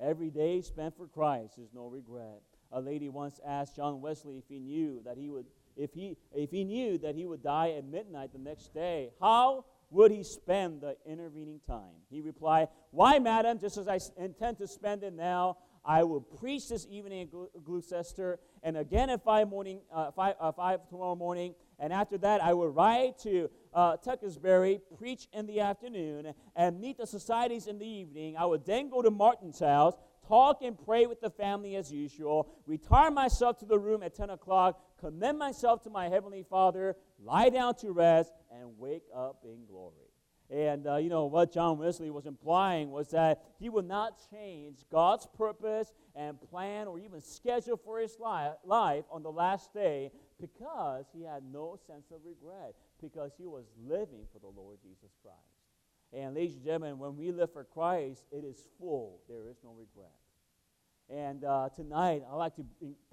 Every 0.00 0.30
day 0.30 0.60
spent 0.60 0.96
for 0.96 1.06
Christ 1.06 1.58
is 1.58 1.70
no 1.74 1.86
regret. 1.86 2.42
A 2.70 2.80
lady 2.80 3.08
once 3.08 3.40
asked 3.46 3.76
John 3.76 4.00
Wesley 4.00 4.38
if 4.38 4.44
he 4.48 4.58
knew 4.58 5.00
that 5.04 5.16
he 5.16 5.28
would, 5.28 5.46
if 5.76 5.92
he, 5.94 6.16
if 6.32 6.50
he 6.50 6.64
knew 6.64 6.98
that 6.98 7.14
he 7.14 7.26
would 7.26 7.42
die 7.42 7.70
at 7.70 7.84
midnight 7.84 8.32
the 8.32 8.38
next 8.38 8.74
day, 8.74 9.10
how 9.20 9.64
would 9.90 10.10
he 10.10 10.22
spend 10.22 10.82
the 10.82 10.96
intervening 11.06 11.60
time? 11.66 11.96
He 12.10 12.20
replied, 12.20 12.68
Why, 12.90 13.18
madam, 13.18 13.58
just 13.58 13.78
as 13.78 13.88
I 13.88 13.98
intend 14.22 14.58
to 14.58 14.66
spend 14.66 15.02
it 15.02 15.14
now, 15.14 15.56
I 15.84 16.04
will 16.04 16.20
preach 16.20 16.68
this 16.68 16.86
evening 16.90 17.22
at 17.22 17.64
Gloucester, 17.64 18.38
and 18.62 18.76
again 18.76 19.08
at 19.08 19.24
five 19.24 19.48
morning, 19.48 19.80
uh, 19.92 20.10
five, 20.10 20.34
uh, 20.38 20.52
five 20.52 20.86
tomorrow 20.90 21.14
morning, 21.14 21.54
and 21.78 21.92
after 21.92 22.18
that 22.18 22.42
I 22.42 22.52
would 22.52 22.74
ride 22.74 23.18
to 23.22 23.50
uh, 23.72 23.96
Tewkesbury, 23.96 24.80
preach 24.98 25.28
in 25.32 25.46
the 25.46 25.60
afternoon, 25.60 26.32
and 26.56 26.80
meet 26.80 26.98
the 26.98 27.06
societies 27.06 27.66
in 27.66 27.78
the 27.78 27.86
evening. 27.86 28.36
I 28.36 28.44
would 28.46 28.64
then 28.64 28.88
go 28.90 29.02
to 29.02 29.10
Martin's 29.10 29.60
house, 29.60 29.94
talk 30.26 30.62
and 30.62 30.76
pray 30.78 31.06
with 31.06 31.20
the 31.20 31.30
family 31.30 31.76
as 31.76 31.92
usual, 31.92 32.48
retire 32.66 33.10
myself 33.10 33.58
to 33.58 33.66
the 33.66 33.78
room 33.78 34.02
at 34.02 34.14
10 34.14 34.30
o'clock, 34.30 34.80
commend 35.00 35.38
myself 35.38 35.82
to 35.82 35.90
my 35.90 36.08
Heavenly 36.08 36.44
Father, 36.48 36.96
lie 37.22 37.50
down 37.50 37.74
to 37.76 37.92
rest, 37.92 38.32
and 38.50 38.78
wake 38.78 39.04
up 39.14 39.44
in 39.44 39.64
glory. 39.66 40.07
And, 40.50 40.86
uh, 40.86 40.96
you 40.96 41.10
know, 41.10 41.26
what 41.26 41.52
John 41.52 41.76
Wesley 41.76 42.10
was 42.10 42.24
implying 42.24 42.90
was 42.90 43.08
that 43.10 43.44
he 43.58 43.68
would 43.68 43.86
not 43.86 44.18
change 44.30 44.78
God's 44.90 45.26
purpose 45.36 45.92
and 46.14 46.40
plan 46.40 46.86
or 46.86 46.98
even 46.98 47.20
schedule 47.20 47.76
for 47.76 47.98
his 47.98 48.16
li- 48.18 48.56
life 48.64 49.04
on 49.10 49.22
the 49.22 49.30
last 49.30 49.74
day 49.74 50.10
because 50.40 51.04
he 51.12 51.22
had 51.22 51.42
no 51.52 51.78
sense 51.86 52.10
of 52.10 52.20
regret, 52.24 52.74
because 53.02 53.32
he 53.36 53.46
was 53.46 53.66
living 53.86 54.26
for 54.32 54.38
the 54.38 54.46
Lord 54.46 54.78
Jesus 54.82 55.10
Christ. 55.22 55.36
And, 56.14 56.34
ladies 56.34 56.54
and 56.54 56.64
gentlemen, 56.64 56.98
when 56.98 57.16
we 57.16 57.30
live 57.30 57.52
for 57.52 57.64
Christ, 57.64 58.24
it 58.32 58.44
is 58.44 58.56
full, 58.78 59.20
there 59.28 59.48
is 59.48 59.58
no 59.62 59.74
regret. 59.78 60.12
And 61.10 61.44
uh, 61.44 61.68
tonight, 61.74 62.22
I'd 62.30 62.36
like 62.36 62.56
to 62.56 62.64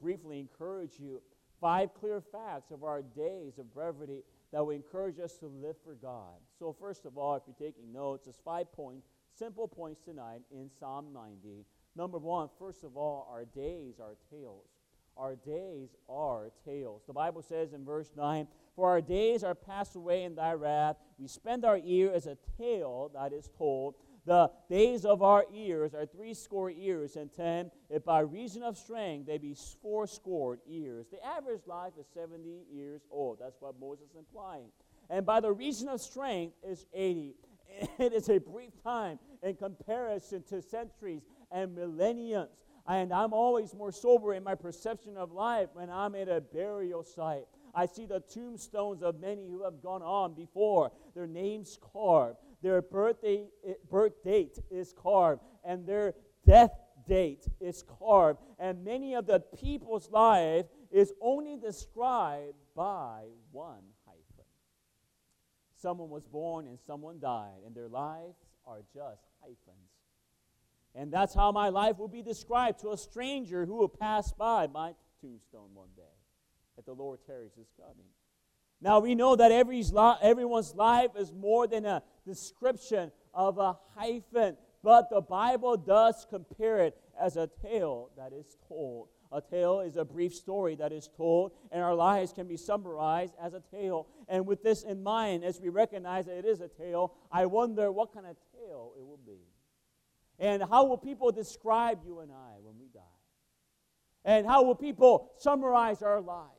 briefly 0.02 0.40
encourage 0.40 1.00
you 1.00 1.22
five 1.60 1.94
clear 1.94 2.22
facts 2.22 2.72
of 2.72 2.84
our 2.84 3.02
days 3.02 3.58
of 3.58 3.74
brevity 3.74 4.24
that 4.52 4.64
will 4.64 4.72
encourage 4.72 5.20
us 5.20 5.34
to 5.38 5.48
live 5.48 5.76
for 5.84 5.96
God. 5.96 6.40
So, 6.60 6.76
first 6.80 7.06
of 7.06 7.18
all, 7.18 7.36
if 7.36 7.44
you're 7.48 7.70
taking 7.70 7.92
notes, 7.92 8.28
it's 8.28 8.40
five 8.44 8.72
points, 8.72 9.08
simple 9.38 9.68
points 9.68 10.02
tonight 10.02 10.42
in 10.52 10.70
Psalm 10.80 11.08
90. 11.14 11.66
Number 11.96 12.18
one, 12.18 12.50
first 12.60 12.84
of 12.84 12.98
all, 12.98 13.28
our 13.32 13.46
days 13.46 13.96
are 14.00 14.16
tales. 14.30 14.68
Our 15.18 15.36
days 15.36 15.96
are 16.10 16.52
tales. 16.66 17.04
The 17.08 17.14
Bible 17.14 17.42
says 17.42 17.72
in 17.74 17.86
verse 17.86 18.12
9, 18.18 18.48
For 18.76 18.90
our 18.90 19.02
days 19.02 19.44
are 19.44 19.56
passed 19.56 19.96
away 19.96 20.24
in 20.24 20.36
thy 20.36 20.54
wrath. 20.54 20.98
We 21.18 21.28
spend 21.28 21.64
our 21.64 21.78
year 21.78 22.12
as 22.14 22.28
a 22.28 22.38
tale 22.58 23.12
that 23.14 23.32
is 23.32 23.50
told. 23.58 23.96
The 24.26 24.50
days 24.70 25.06
of 25.06 25.22
our 25.22 25.46
years 25.54 25.94
are 25.94 26.06
threescore 26.06 26.72
years 26.72 27.16
and 27.16 27.32
ten, 27.32 27.70
if 27.90 28.04
by 28.04 28.22
reason 28.22 28.64
of 28.64 28.76
strength 28.76 29.28
they 29.28 29.38
be 29.38 29.56
fourscore 29.84 30.58
years. 30.66 31.08
The 31.12 31.24
average 31.24 31.68
life 31.68 31.94
is 32.00 32.08
70 32.14 32.66
years 32.72 33.02
old. 33.12 33.38
That's 33.40 33.62
what 33.62 33.80
Moses 33.80 34.10
is 34.10 34.16
implying. 34.18 34.70
And 35.12 35.26
by 35.26 35.42
the 35.42 35.52
reason 35.52 35.90
of 35.90 36.02
strength 36.02 36.56
is 36.64 36.86
80. 36.94 37.36
It 38.00 38.14
is 38.14 38.30
a 38.30 38.38
brief 38.38 38.72
time 38.84 39.20
in 39.44 39.56
comparison 39.56 40.44
to 40.44 40.62
centuries 40.62 41.24
and 41.52 41.76
millenniums. 41.76 42.50
And 42.88 43.12
I'm 43.12 43.34
always 43.34 43.74
more 43.74 43.92
sober 43.92 44.34
in 44.34 44.44
my 44.44 44.56
perception 44.56 45.18
of 45.18 45.32
life 45.32 45.70
when 45.74 45.90
I'm 45.90 46.16
at 46.16 46.30
a 46.30 46.40
burial 46.40 47.04
site. 47.04 47.46
I 47.74 47.88
see 47.88 48.06
the 48.06 48.22
tombstones 48.22 49.04
of 49.04 49.20
many 49.20 49.48
who 49.48 49.64
have 49.64 49.82
gone 49.82 50.02
on 50.02 50.34
before, 50.34 50.92
their 51.14 51.28
names 51.28 51.78
carved, 51.94 52.38
their 52.66 52.82
birthday, 52.82 53.46
eh, 53.64 53.74
birth 53.92 54.24
date 54.24 54.58
is 54.72 54.92
carved, 54.92 55.44
and 55.64 55.86
their 55.86 56.16
death 56.48 56.72
date 57.08 57.48
is 57.62 57.84
carved. 57.84 58.40
And 58.58 58.84
many 58.84 59.14
of 59.14 59.28
the 59.28 59.40
people's 59.40 60.10
life 60.10 60.66
is 60.90 61.14
only 61.22 61.58
described 61.58 62.58
by 62.76 63.26
one 63.52 63.84
hyphen. 64.08 64.50
Someone 65.76 66.10
was 66.10 66.26
born 66.26 66.66
and 66.66 66.80
someone 66.88 67.20
died, 67.20 67.62
and 67.68 67.76
their 67.76 67.88
lives 67.88 68.40
are 68.66 68.82
just 68.92 69.22
hyphens. 69.42 69.92
And 70.96 71.14
that's 71.14 71.36
how 71.36 71.52
my 71.52 71.70
life 71.70 72.00
will 72.00 72.08
be 72.08 72.24
described 72.24 72.80
to 72.80 72.94
a 72.94 72.98
stranger 72.98 73.68
who 73.68 73.76
will 73.76 73.90
pass 73.90 74.32
by 74.32 74.66
my 74.66 74.96
tombstone 75.22 75.70
one 75.76 75.90
day 75.96 76.02
if 76.80 76.86
the 76.86 76.94
Lord 76.94 77.20
tarries 77.28 77.54
his 77.56 77.68
coming. 77.78 78.10
Now 78.82 79.00
we 79.00 79.16
know 79.16 79.36
that 79.36 79.52
every, 79.52 79.84
everyone's 80.22 80.76
life 80.76 81.12
is 81.18 81.32
more 81.32 81.68
than 81.68 81.86
a 81.86 82.04
description 82.26 83.12
of 83.34 83.58
a 83.58 83.78
hyphen, 83.96 84.58
but 84.84 85.10
the 85.10 85.22
Bible 85.22 85.78
does 85.78 86.26
compare 86.30 86.80
it 86.80 86.98
as 87.20 87.38
a 87.38 87.50
tale 87.62 88.12
that 88.18 88.34
is 88.34 88.58
told. 88.68 89.10
A 89.32 89.42
tale 89.42 89.82
is 89.82 89.98
a 89.98 90.06
brief 90.06 90.34
story 90.34 90.76
that 90.76 90.92
is 90.92 91.10
told, 91.18 91.52
and 91.72 91.82
our 91.82 91.96
lives 91.96 92.32
can 92.32 92.48
be 92.48 92.58
summarized 92.58 93.34
as 93.42 93.54
a 93.54 93.62
tale. 93.72 94.08
And 94.30 94.46
with 94.46 94.64
this 94.64 94.84
in 94.84 95.04
mind, 95.04 95.44
as 95.44 95.60
we 95.60 95.70
recognize 95.70 96.28
that 96.28 96.38
it 96.38 96.46
is 96.46 96.62
a 96.62 96.68
tale, 96.68 97.14
I 97.32 97.46
wonder 97.48 97.92
what 97.92 98.14
kind 98.14 98.26
of 98.28 98.38
tale 98.54 98.94
it 98.98 99.06
will 99.06 99.20
be. 99.26 99.42
And 100.40 100.64
how 100.64 100.86
will 100.86 100.98
people 100.98 101.32
describe 101.32 102.00
you 102.06 102.20
and 102.20 102.32
I 102.32 102.60
when 102.62 102.78
we 102.80 102.88
die? 102.94 103.02
And 104.24 104.46
how 104.48 104.64
will 104.64 104.76
people 104.76 105.32
summarize 105.38 106.02
our 106.02 106.22
lives? 106.22 106.55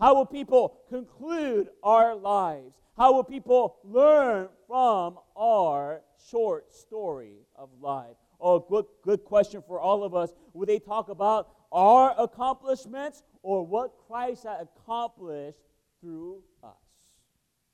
How 0.00 0.14
will 0.14 0.26
people 0.26 0.80
conclude 0.88 1.68
our 1.82 2.16
lives? 2.16 2.74
How 2.96 3.12
will 3.12 3.24
people 3.24 3.76
learn 3.84 4.48
from 4.66 5.18
our 5.36 6.00
short 6.30 6.72
story 6.72 7.34
of 7.54 7.68
life? 7.80 8.16
a 8.42 8.58
good, 8.68 8.86
good 9.02 9.24
question 9.24 9.62
for 9.66 9.78
all 9.78 10.02
of 10.02 10.14
us. 10.14 10.32
Would 10.54 10.68
they 10.68 10.78
talk 10.78 11.10
about 11.10 11.50
our 11.70 12.14
accomplishments 12.18 13.22
or 13.42 13.66
what 13.66 13.92
Christ 14.06 14.44
had 14.44 14.60
accomplished 14.62 15.58
through 16.00 16.42
us? 16.62 16.72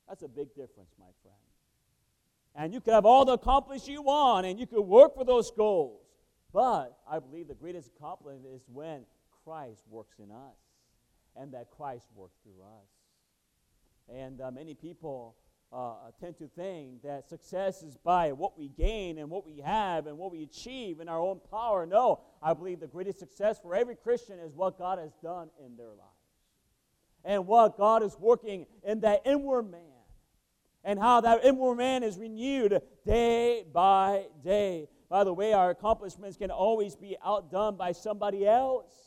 That's 0.09 0.23
a 0.23 0.29
big 0.29 0.49
difference, 0.49 0.91
my 0.99 1.07
friend. 1.23 1.37
And 2.57 2.75
you 2.75 2.81
could 2.81 2.95
have 2.95 3.07
all 3.07 3.25
the 3.25 3.35
accomplishments 3.35 3.87
you 3.87 4.03
want, 4.03 4.47
and 4.47 4.59
you 4.59 4.67
could 4.67 4.83
work 4.83 5.15
for 5.15 5.25
those 5.25 5.51
goals. 5.51 6.03
But 6.53 6.99
I 7.09 7.19
believe 7.19 7.49
the 7.49 7.55
greatest 7.55 7.91
accomplishment 7.97 8.47
is 8.53 8.63
when 8.67 9.05
Christ 9.45 9.85
works 9.89 10.19
in 10.19 10.31
us 10.33 10.57
and 11.39 11.53
that 11.53 11.71
Christ 11.71 12.07
works 12.15 12.39
through 12.43 12.63
us. 12.63 12.89
And 14.09 14.41
uh, 14.41 14.51
many 14.51 14.75
people 14.75 15.37
uh, 15.73 15.95
tend 16.21 16.39
to 16.39 16.49
think 16.49 17.03
that 17.03 17.29
success 17.29 17.83
is 17.83 17.97
by 17.97 18.33
what 18.33 18.59
we 18.59 18.69
gain 18.69 19.19
and 19.19 19.29
what 19.29 19.45
we 19.45 19.61
have 19.61 20.07
and 20.07 20.17
what 20.17 20.31
we 20.31 20.43
achieve 20.43 21.01
in 21.01 21.09
our 21.09 21.21
own 21.21 21.41
power. 21.51 21.87
No, 21.87 22.21
I 22.43 22.55
believe 22.55 22.81
the 22.81 22.87
greatest 22.87 23.19
success 23.19 23.59
for 23.61 23.75
every 23.75 23.97
Christian 23.97 24.39
is 24.39 24.55
what 24.55 24.79
God 24.79 24.99
has 24.99 25.13
done 25.23 25.49
in 25.65 25.77
their 25.77 25.89
lives 25.89 26.17
and 27.25 27.47
what 27.47 27.77
God 27.77 28.03
is 28.03 28.17
working 28.19 28.67
in 28.85 29.01
that 29.01 29.23
inward 29.25 29.65
man 29.65 29.81
and 30.85 31.01
how 31.01 31.21
that 31.21 31.45
inward 31.45 31.75
man 31.75 32.05
is 32.05 32.17
renewed 32.17 32.81
day 33.05 33.65
by 33.73 34.27
day. 34.45 34.89
By 35.11 35.25
the 35.25 35.35
way, 35.35 35.53
our 35.53 35.71
accomplishments 35.71 36.37
can 36.37 36.53
always 36.53 36.95
be 36.95 37.17
outdone 37.25 37.77
by 37.77 37.93
somebody 37.93 38.47
else. 38.47 39.06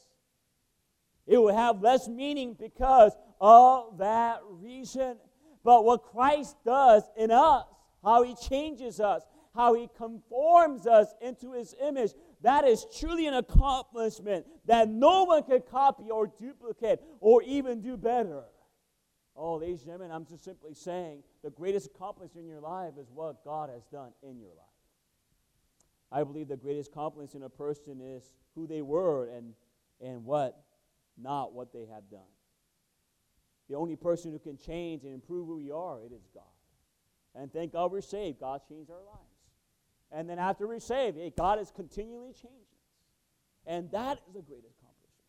It 1.30 1.38
will 1.38 1.56
have 1.56 1.80
less 1.84 2.08
meaning 2.08 2.56
because 2.60 3.16
of 3.40 4.00
that 4.00 4.40
reason. 4.50 5.18
But 5.64 5.86
what 5.86 6.02
Christ 6.02 6.58
does 6.66 7.04
in 7.16 7.30
us, 7.30 7.66
how 8.04 8.24
he 8.24 8.34
changes 8.34 9.00
us, 9.00 9.22
how 9.54 9.76
he 9.76 9.88
conforms 9.96 10.88
us 10.88 11.14
into 11.22 11.54
his 11.54 11.76
image, 11.88 12.14
that 12.42 12.66
is 12.66 12.84
truly 13.00 13.28
an 13.28 13.36
accomplishment 13.36 14.48
that 14.66 14.90
no 14.90 15.26
one 15.26 15.44
can 15.44 15.62
copy 15.70 16.10
or 16.10 16.32
duplicate 16.40 17.00
or 17.20 17.44
even 17.44 17.80
do 17.82 17.96
better. 17.96 18.46
Oh, 19.36 19.58
ladies 19.58 19.82
and 19.82 19.90
gentlemen, 19.90 20.12
I'm 20.12 20.26
just 20.26 20.44
simply 20.44 20.74
saying 20.74 21.22
the 21.44 21.52
greatest 21.52 21.92
accomplishment 21.96 22.46
in 22.46 22.52
your 22.52 22.62
life 22.62 22.94
is 23.00 23.08
what 23.14 23.44
God 23.46 23.70
has 23.70 23.84
done 23.92 24.14
in 24.24 24.40
your 24.40 24.50
life. 24.50 24.66
I 26.12 26.24
believe 26.24 26.48
the 26.48 26.58
greatest 26.58 26.90
accomplishment 26.90 27.44
in 27.44 27.44
a 27.44 27.50
person 27.50 28.02
is 28.02 28.32
who 28.56 28.66
they 28.66 28.82
were 28.82 29.28
and, 29.28 29.54
and 30.02 30.26
what, 30.26 30.64
not 31.22 31.54
what 31.54 31.74
they 31.74 31.86
have 31.94 32.10
done. 32.10 32.22
The 33.70 33.76
only 33.76 33.96
person 33.96 34.32
who 34.32 34.40
can 34.40 34.58
change 34.58 35.04
and 35.04 35.14
improve 35.14 35.48
who 35.48 35.58
we 35.58 35.72
are, 35.72 36.02
it 36.02 36.12
is 36.12 36.28
God. 36.34 36.44
And 37.36 37.54
thank 37.54 37.74
God 37.74 37.92
we're 37.92 38.02
saved. 38.02 38.40
God 38.40 38.62
changed 38.68 38.90
our 38.90 38.98
lives. 38.98 39.30
And 40.12 40.30
then 40.30 40.40
after 40.40 40.68
we're 40.68 40.80
saved, 40.80 41.18
hey, 41.18 41.32
God 41.38 41.60
is 41.60 41.72
continually 41.72 42.34
changing 42.34 42.50
us. 42.52 42.90
And 43.68 43.92
that 43.92 44.18
is 44.28 44.34
the 44.34 44.42
greatest 44.42 44.76
accomplishment. 44.80 45.28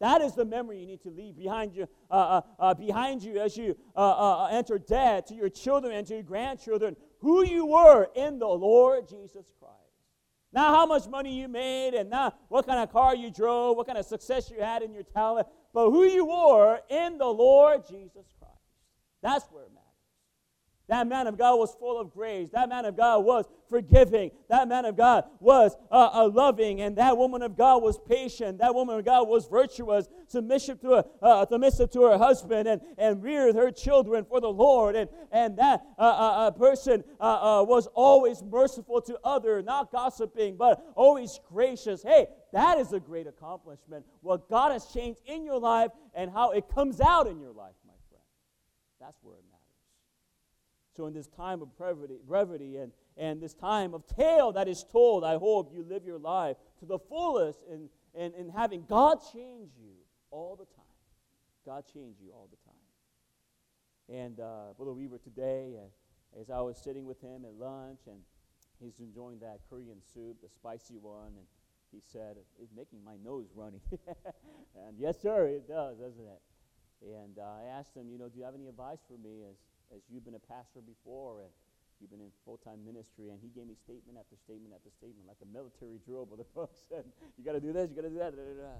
that 0.00 0.20
is 0.20 0.34
the 0.34 0.44
memory 0.44 0.80
you 0.80 0.86
need 0.86 1.02
to 1.02 1.10
leave 1.10 1.36
behind 1.36 1.74
you, 1.74 1.88
uh, 2.10 2.14
uh, 2.14 2.40
uh, 2.58 2.74
behind 2.74 3.22
you 3.22 3.40
as 3.40 3.56
you 3.56 3.74
uh, 3.96 4.00
uh, 4.00 4.48
enter 4.50 4.78
death 4.78 5.26
to 5.26 5.34
your 5.34 5.48
children 5.48 5.94
and 5.94 6.06
to 6.08 6.14
your 6.14 6.22
grandchildren, 6.22 6.96
who 7.20 7.42
you 7.42 7.64
were 7.64 8.08
in 8.14 8.38
the 8.38 8.46
Lord 8.46 9.08
Jesus 9.08 9.50
Christ. 9.58 9.83
Not 10.54 10.72
how 10.72 10.86
much 10.86 11.08
money 11.08 11.34
you 11.34 11.48
made 11.48 11.94
and 11.94 12.08
not 12.08 12.38
what 12.48 12.64
kind 12.64 12.78
of 12.78 12.92
car 12.92 13.16
you 13.16 13.28
drove, 13.28 13.76
what 13.76 13.88
kind 13.88 13.98
of 13.98 14.06
success 14.06 14.48
you 14.50 14.60
had 14.60 14.82
in 14.82 14.94
your 14.94 15.02
talent, 15.02 15.48
but 15.72 15.90
who 15.90 16.04
you 16.04 16.26
were 16.26 16.78
in 16.88 17.18
the 17.18 17.26
Lord 17.26 17.82
Jesus 17.88 18.24
Christ. 18.38 18.54
That's 19.20 19.44
where 19.50 19.64
it 19.64 19.72
matters. 19.74 19.83
That 20.86 21.06
man 21.06 21.26
of 21.26 21.38
God 21.38 21.56
was 21.56 21.74
full 21.74 21.98
of 21.98 22.12
grace. 22.12 22.50
That 22.52 22.68
man 22.68 22.84
of 22.84 22.94
God 22.94 23.24
was 23.24 23.46
forgiving. 23.70 24.30
That 24.50 24.68
man 24.68 24.84
of 24.84 24.98
God 24.98 25.24
was 25.40 25.74
uh, 25.90 26.10
uh, 26.12 26.28
loving. 26.28 26.82
And 26.82 26.96
that 26.98 27.16
woman 27.16 27.40
of 27.40 27.56
God 27.56 27.82
was 27.82 27.98
patient. 28.06 28.58
That 28.58 28.74
woman 28.74 28.98
of 28.98 29.04
God 29.04 29.26
was 29.26 29.46
virtuous, 29.46 30.08
submissive 30.26 30.82
to, 30.82 30.88
her, 30.90 31.04
uh, 31.22 31.46
submissive 31.46 31.90
to 31.92 32.02
her 32.02 32.18
husband, 32.18 32.68
and, 32.68 32.82
and 32.98 33.22
reared 33.22 33.54
her 33.54 33.70
children 33.70 34.26
for 34.26 34.42
the 34.42 34.50
Lord. 34.50 34.94
And, 34.94 35.08
and 35.32 35.56
that 35.56 35.80
uh, 35.98 36.02
uh, 36.02 36.46
uh, 36.48 36.50
person 36.50 37.02
was 37.18 37.88
always 37.94 38.42
merciful 38.42 39.00
to 39.02 39.18
others, 39.24 39.64
not 39.64 39.90
gossiping, 39.90 40.56
but 40.58 40.84
always 40.96 41.40
gracious. 41.48 42.02
Hey, 42.02 42.26
that 42.52 42.78
is 42.78 42.92
a 42.92 43.00
great 43.00 43.26
accomplishment. 43.26 44.04
What 44.20 44.50
God 44.50 44.72
has 44.72 44.84
changed 44.86 45.20
in 45.24 45.46
your 45.46 45.58
life 45.58 45.92
and 46.14 46.30
how 46.30 46.50
it 46.50 46.68
comes 46.68 47.00
out 47.00 47.26
in 47.26 47.40
your 47.40 47.52
life, 47.52 47.74
my 47.86 47.94
friend. 48.10 48.24
That's 49.00 49.16
where 49.22 49.36
it 49.36 49.44
matters. 49.44 49.53
So, 50.96 51.06
in 51.06 51.12
this 51.12 51.26
time 51.26 51.60
of 51.60 51.76
brevity, 51.76 52.18
brevity 52.26 52.76
and, 52.76 52.92
and 53.16 53.40
this 53.40 53.54
time 53.54 53.94
of 53.94 54.06
tale 54.06 54.52
that 54.52 54.68
is 54.68 54.84
told, 54.84 55.24
I 55.24 55.36
hope 55.36 55.72
you 55.74 55.84
live 55.88 56.04
your 56.04 56.18
life 56.18 56.56
to 56.78 56.86
the 56.86 56.98
fullest 56.98 57.60
in, 57.68 57.88
in, 58.14 58.32
in 58.34 58.48
having 58.48 58.84
God 58.88 59.18
change 59.32 59.70
you 59.76 59.94
all 60.30 60.56
the 60.56 60.66
time. 60.66 60.84
God 61.66 61.84
change 61.92 62.16
you 62.22 62.30
all 62.32 62.48
the 62.50 62.58
time. 62.64 64.24
And 64.24 64.38
uh, 64.38 64.74
Brother 64.76 64.92
Weaver 64.92 65.18
today, 65.18 65.74
uh, 65.76 66.40
as 66.40 66.50
I 66.50 66.60
was 66.60 66.76
sitting 66.78 67.06
with 67.06 67.20
him 67.20 67.44
at 67.44 67.54
lunch, 67.54 68.00
and 68.06 68.18
he's 68.80 69.00
enjoying 69.00 69.38
that 69.40 69.60
Korean 69.68 69.98
soup, 70.12 70.36
the 70.42 70.48
spicy 70.48 70.98
one, 71.00 71.32
and 71.36 71.46
he 71.90 72.00
said, 72.00 72.36
It's 72.62 72.72
making 72.76 73.02
my 73.04 73.16
nose 73.24 73.46
runny. 73.54 73.80
and 74.86 74.96
yes, 74.98 75.20
sir, 75.20 75.46
it 75.46 75.66
does, 75.66 75.98
doesn't 75.98 76.24
it? 76.24 76.42
And 77.02 77.38
uh, 77.38 77.42
I 77.42 77.78
asked 77.78 77.96
him, 77.96 78.08
you 78.10 78.18
know, 78.18 78.28
do 78.28 78.38
you 78.38 78.44
have 78.44 78.54
any 78.54 78.68
advice 78.68 79.00
for 79.06 79.18
me 79.18 79.42
as 79.48 79.56
as 79.92 80.00
you've 80.08 80.24
been 80.24 80.38
a 80.38 80.46
pastor 80.46 80.80
before 80.80 81.42
and 81.42 81.52
you've 82.00 82.10
been 82.10 82.20
in 82.22 82.32
full-time 82.44 82.84
ministry 82.84 83.30
and 83.30 83.38
he 83.40 83.48
gave 83.52 83.66
me 83.66 83.74
statement 83.74 84.18
after 84.18 84.36
statement 84.36 84.72
after 84.74 84.90
statement 84.90 85.26
like 85.26 85.40
a 85.42 85.50
military 85.50 85.98
drill 86.06 86.24
brother 86.24 86.46
brooks 86.54 86.80
said 86.88 87.04
you 87.36 87.44
got 87.44 87.52
to 87.52 87.62
do 87.62 87.72
this 87.72 87.90
you 87.90 87.96
got 87.96 88.08
to 88.08 88.14
do 88.14 88.18
that 88.18 88.32
da, 88.34 88.42
da, 88.42 88.54
da. 88.62 88.76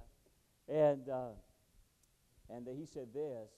and 0.71 1.09
uh, 1.09 1.35
and 2.51 2.69
he 2.77 2.87
said 2.87 3.09
this 3.13 3.51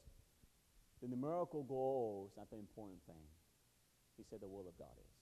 the 1.03 1.09
numerical 1.09 1.63
goal 1.63 2.29
is 2.31 2.37
not 2.37 2.51
the 2.51 2.57
important 2.57 2.99
thing. 3.07 3.21
He 4.17 4.25
said 4.25 4.41
the 4.41 4.49
will 4.49 4.67
of 4.67 4.79
god 4.79 4.97
is. 4.97 5.15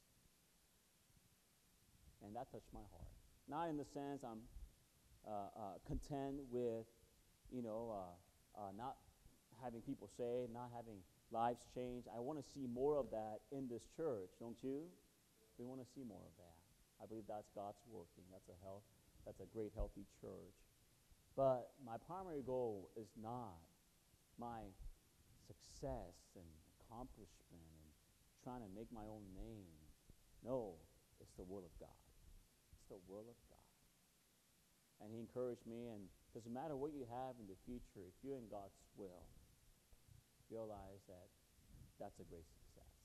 And 2.25 2.35
that 2.37 2.51
touched 2.53 2.73
my 2.73 2.85
heart. 2.93 3.11
Not 3.49 3.69
in 3.69 3.77
the 3.77 3.85
sense 3.85 4.23
i'm 4.25 4.41
uh, 5.27 5.49
uh, 5.57 5.75
content 5.87 6.41
with 6.51 6.87
you 7.51 7.63
know 7.63 7.93
uh, 7.93 8.61
uh, 8.61 8.71
not 8.77 8.97
having 9.63 9.81
people 9.81 10.09
say 10.17 10.47
not 10.53 10.71
having 10.77 11.01
lives 11.35 11.67
change. 11.75 12.07
I 12.07 12.23
want 12.23 12.39
to 12.39 12.47
see 12.47 12.71
more 12.71 12.95
of 12.95 13.11
that 13.11 13.43
in 13.51 13.67
this 13.67 13.83
church, 13.99 14.31
don't 14.39 14.57
you? 14.63 14.87
We 15.59 15.67
want 15.67 15.83
to 15.83 15.89
see 15.91 16.07
more 16.07 16.23
of 16.23 16.35
that. 16.39 16.59
I 17.03 17.11
believe 17.11 17.27
that's 17.27 17.51
God's 17.59 17.83
working. 17.91 18.23
That's 18.31 18.47
a 18.47 18.59
health. 18.63 18.87
That's 19.27 19.43
a 19.43 19.51
great, 19.51 19.75
healthy 19.75 20.07
church. 20.23 20.55
But 21.35 21.75
my 21.83 21.99
primary 22.07 22.47
goal 22.47 22.95
is 22.95 23.11
not 23.19 23.59
my 24.39 24.63
success 25.51 26.15
and 26.39 26.47
accomplishment 26.79 27.67
and 27.67 27.91
trying 28.47 28.63
to 28.63 28.71
make 28.71 28.87
my 28.95 29.11
own 29.11 29.27
name. 29.35 29.75
No, 30.47 30.79
it's 31.19 31.35
the 31.35 31.43
will 31.43 31.67
of 31.67 31.75
God. 31.83 31.99
It's 32.79 32.87
the 32.87 33.03
will 33.11 33.27
of 33.27 33.39
God. 33.51 33.67
And 35.03 35.11
he 35.11 35.19
encouraged 35.19 35.67
me, 35.67 35.91
and 35.91 36.07
doesn't 36.31 36.55
matter 36.55 36.79
what 36.79 36.95
you 36.95 37.03
have 37.11 37.35
in 37.43 37.51
the 37.51 37.59
future, 37.67 38.07
if 38.07 38.15
you're 38.23 38.39
in 38.39 38.47
God's 38.47 38.79
will, 38.95 39.27
realize 40.51 41.03
that 41.09 41.29
that's 42.01 42.19
a 42.21 42.27
great 42.27 42.47
success. 42.49 42.97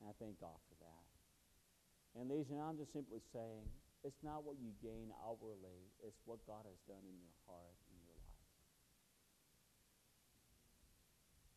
And 0.00 0.08
I 0.08 0.14
thank 0.16 0.38
God 0.38 0.56
for 0.70 0.76
that. 0.82 1.04
And 2.14 2.30
ladies 2.30 2.50
and 2.50 2.60
I'm 2.62 2.78
just 2.78 2.92
simply 2.92 3.20
saying, 3.34 3.66
it's 4.06 4.22
not 4.22 4.46
what 4.46 4.56
you 4.62 4.70
gain 4.78 5.10
outwardly, 5.26 5.90
it's 6.06 6.22
what 6.24 6.38
God 6.46 6.62
has 6.64 6.78
done 6.86 7.02
in 7.02 7.18
your 7.18 7.34
heart, 7.50 7.74
in 7.90 7.98
your 7.98 8.14
life. 8.14 8.46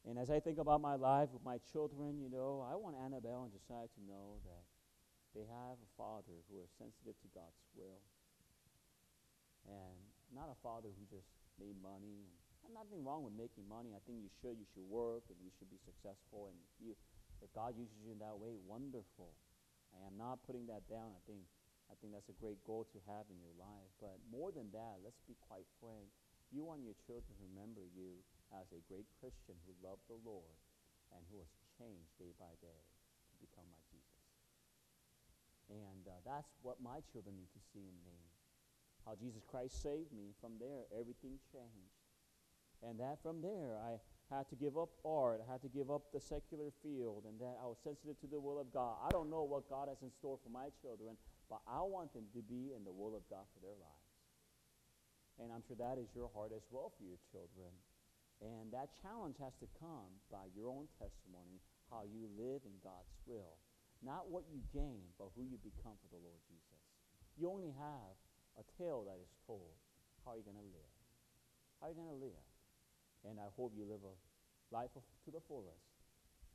And 0.10 0.16
as 0.18 0.34
I 0.34 0.42
think 0.42 0.58
about 0.58 0.82
my 0.82 0.98
life 0.98 1.30
with 1.30 1.46
my 1.46 1.62
children, 1.70 2.18
you 2.18 2.34
know, 2.34 2.66
I 2.66 2.74
want 2.74 2.98
Annabelle 2.98 3.46
and 3.46 3.54
Josiah 3.54 3.86
to 3.86 4.02
know 4.10 4.42
that 4.50 4.66
they 5.38 5.46
have 5.46 5.78
a 5.78 5.90
father 5.96 6.42
who 6.50 6.60
is 6.60 6.70
sensitive 6.82 7.14
to 7.22 7.30
God's 7.32 7.62
will. 7.78 8.02
And 9.70 10.02
not 10.34 10.50
a 10.50 10.58
father 10.66 10.90
who 10.90 11.06
just 11.06 11.30
made 11.62 11.78
money 11.78 12.26
and 12.26 12.41
nothing 12.70 13.02
wrong 13.02 13.26
with 13.26 13.34
making 13.34 13.66
money. 13.66 13.98
I 13.98 14.02
think 14.06 14.22
you 14.22 14.30
should. 14.38 14.62
You 14.62 14.70
should 14.70 14.86
work 14.86 15.26
and 15.34 15.38
you 15.42 15.50
should 15.58 15.74
be 15.74 15.82
successful. 15.82 16.54
And 16.54 16.58
you, 16.78 16.94
if 17.42 17.50
God 17.58 17.74
uses 17.74 17.98
you 18.06 18.14
in 18.14 18.22
that 18.22 18.38
way, 18.38 18.54
wonderful. 18.70 19.34
I 19.98 20.06
am 20.06 20.16
not 20.16 20.46
putting 20.46 20.70
that 20.70 20.86
down. 20.86 21.12
I 21.18 21.22
think, 21.26 21.42
I 21.90 21.98
think 22.00 22.14
that's 22.14 22.30
a 22.30 22.38
great 22.38 22.62
goal 22.64 22.86
to 22.94 23.00
have 23.10 23.26
in 23.34 23.42
your 23.42 23.56
life. 23.58 23.92
But 23.98 24.22
more 24.30 24.54
than 24.54 24.70
that, 24.72 25.02
let's 25.02 25.20
be 25.26 25.36
quite 25.50 25.68
frank. 25.82 26.08
You 26.54 26.68
want 26.68 26.86
your 26.86 26.96
children 27.08 27.32
to 27.32 27.46
remember 27.52 27.84
you 27.92 28.20
as 28.52 28.68
a 28.76 28.84
great 28.88 29.08
Christian 29.20 29.56
who 29.64 29.74
loved 29.80 30.04
the 30.12 30.20
Lord 30.22 30.60
and 31.16 31.24
who 31.32 31.40
was 31.40 31.52
changed 31.80 32.12
day 32.20 32.36
by 32.36 32.52
day 32.60 32.82
to 33.32 33.36
become 33.40 33.68
like 33.72 33.84
Jesus. 33.88 34.22
And 35.72 36.04
uh, 36.08 36.20
that's 36.28 36.52
what 36.64 36.84
my 36.84 37.00
children 37.12 37.40
need 37.40 37.52
to 37.56 37.64
see 37.72 37.88
in 37.88 37.96
me. 38.04 38.20
How 39.08 39.16
Jesus 39.16 39.44
Christ 39.48 39.82
saved 39.82 40.12
me. 40.12 40.36
From 40.44 40.60
there, 40.60 40.86
everything 40.92 41.40
changed. 41.52 41.91
And 42.82 42.98
that 43.00 43.22
from 43.22 43.42
there, 43.42 43.78
I 43.78 44.02
had 44.34 44.50
to 44.50 44.56
give 44.56 44.78
up 44.78 44.90
art. 45.06 45.44
I 45.44 45.52
had 45.52 45.62
to 45.62 45.70
give 45.70 45.92
up 45.92 46.10
the 46.10 46.20
secular 46.20 46.74
field, 46.82 47.30
and 47.30 47.38
that 47.38 47.60
I 47.62 47.68
was 47.68 47.78
sensitive 47.84 48.18
to 48.26 48.28
the 48.28 48.40
will 48.40 48.58
of 48.58 48.74
God. 48.74 48.98
I 49.04 49.12
don't 49.12 49.30
know 49.30 49.44
what 49.44 49.70
God 49.70 49.92
has 49.92 50.02
in 50.02 50.10
store 50.10 50.40
for 50.42 50.50
my 50.50 50.74
children, 50.82 51.20
but 51.52 51.62
I 51.68 51.84
want 51.84 52.16
them 52.16 52.26
to 52.34 52.42
be 52.42 52.74
in 52.74 52.82
the 52.88 52.96
will 52.96 53.14
of 53.14 53.28
God 53.30 53.46
for 53.54 53.60
their 53.62 53.78
lives. 53.78 54.10
And 55.38 55.52
I'm 55.54 55.62
sure 55.68 55.78
that 55.78 56.02
is 56.02 56.10
your 56.16 56.32
heart 56.34 56.56
as 56.56 56.66
well 56.72 56.94
for 56.98 57.04
your 57.06 57.22
children. 57.30 57.70
And 58.42 58.74
that 58.74 58.90
challenge 58.98 59.38
has 59.38 59.54
to 59.62 59.70
come 59.78 60.10
by 60.34 60.50
your 60.58 60.74
own 60.74 60.90
testimony, 60.98 61.62
how 61.94 62.08
you 62.10 62.26
live 62.34 62.66
in 62.66 62.74
God's 62.82 63.14
will. 63.30 63.62
Not 64.02 64.34
what 64.34 64.50
you 64.50 64.66
gain, 64.74 65.14
but 65.22 65.30
who 65.38 65.46
you 65.46 65.62
become 65.62 65.94
for 66.02 66.10
the 66.10 66.18
Lord 66.18 66.42
Jesus. 66.50 66.82
You 67.38 67.54
only 67.54 67.70
have 67.78 68.18
a 68.58 68.66
tale 68.82 69.06
that 69.06 69.22
is 69.22 69.30
told. 69.46 69.78
How 70.26 70.34
are 70.34 70.38
you 70.42 70.46
going 70.46 70.58
to 70.58 70.72
live? 70.74 70.94
How 71.78 71.88
are 71.88 71.94
you 71.94 72.00
going 72.02 72.18
to 72.18 72.22
live? 72.22 72.51
And 73.30 73.40
I 73.40 73.50
hope 73.56 73.74
you 73.76 73.86
live 73.86 74.00
a 74.04 74.76
life 74.76 74.90
of, 74.96 75.04
to 75.26 75.32
the 75.32 75.42
fullest, 75.48 75.86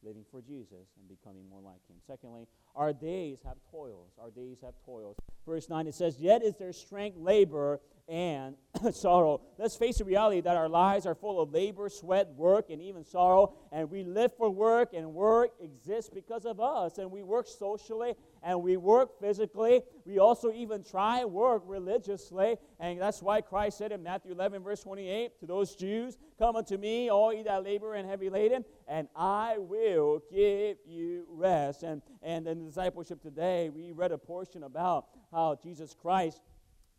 living 0.02 0.24
for 0.30 0.40
Jesus 0.40 0.88
and 0.98 1.08
becoming 1.08 1.48
more 1.48 1.60
like 1.60 1.86
Him. 1.88 1.96
Secondly, 2.06 2.46
our 2.74 2.92
days 2.92 3.38
have 3.44 3.56
toils. 3.70 4.12
Our 4.20 4.30
days 4.30 4.58
have 4.62 4.74
toils. 4.84 5.16
Verse 5.46 5.68
9 5.68 5.86
it 5.86 5.94
says, 5.94 6.18
Yet 6.18 6.42
is 6.42 6.56
there 6.56 6.72
strength, 6.72 7.16
labor, 7.18 7.80
and 8.08 8.56
sorrow. 8.92 9.40
Let's 9.58 9.76
face 9.76 9.98
the 9.98 10.04
reality 10.04 10.40
that 10.40 10.56
our 10.56 10.68
lives 10.68 11.06
are 11.06 11.14
full 11.14 11.40
of 11.40 11.52
labor, 11.52 11.88
sweat, 11.88 12.28
work, 12.36 12.70
and 12.70 12.80
even 12.80 13.04
sorrow. 13.04 13.54
And 13.72 13.90
we 13.90 14.04
live 14.04 14.32
for 14.36 14.50
work, 14.50 14.92
and 14.94 15.14
work 15.14 15.50
exists 15.60 16.10
because 16.12 16.44
of 16.44 16.60
us. 16.60 16.98
And 16.98 17.10
we 17.10 17.22
work 17.22 17.46
socially, 17.46 18.14
and 18.42 18.62
we 18.62 18.76
work 18.76 19.20
physically. 19.20 19.82
We 20.04 20.18
also 20.18 20.52
even 20.52 20.84
try 20.84 21.24
work 21.24 21.62
religiously. 21.66 22.56
And 22.78 23.00
that's 23.00 23.22
why 23.22 23.40
Christ 23.40 23.78
said 23.78 23.92
in 23.92 24.02
Matthew 24.02 24.32
11, 24.32 24.62
verse 24.62 24.82
28, 24.82 25.40
to 25.40 25.46
those 25.46 25.74
Jews, 25.74 26.16
Come 26.38 26.56
unto 26.56 26.76
me, 26.76 27.08
all 27.08 27.32
ye 27.32 27.42
that 27.44 27.64
labor 27.64 27.94
and 27.94 28.08
heavy 28.08 28.28
laden, 28.28 28.64
and 28.86 29.08
I 29.16 29.56
will 29.58 30.22
give 30.30 30.76
you 30.86 31.26
rest. 31.30 31.82
And, 31.82 32.02
and 32.22 32.46
in 32.46 32.66
discipleship 32.66 33.22
today, 33.22 33.70
we 33.70 33.92
read 33.92 34.12
a 34.12 34.18
portion 34.18 34.62
about 34.62 35.06
how 35.32 35.58
Jesus 35.62 35.94
Christ 35.94 36.40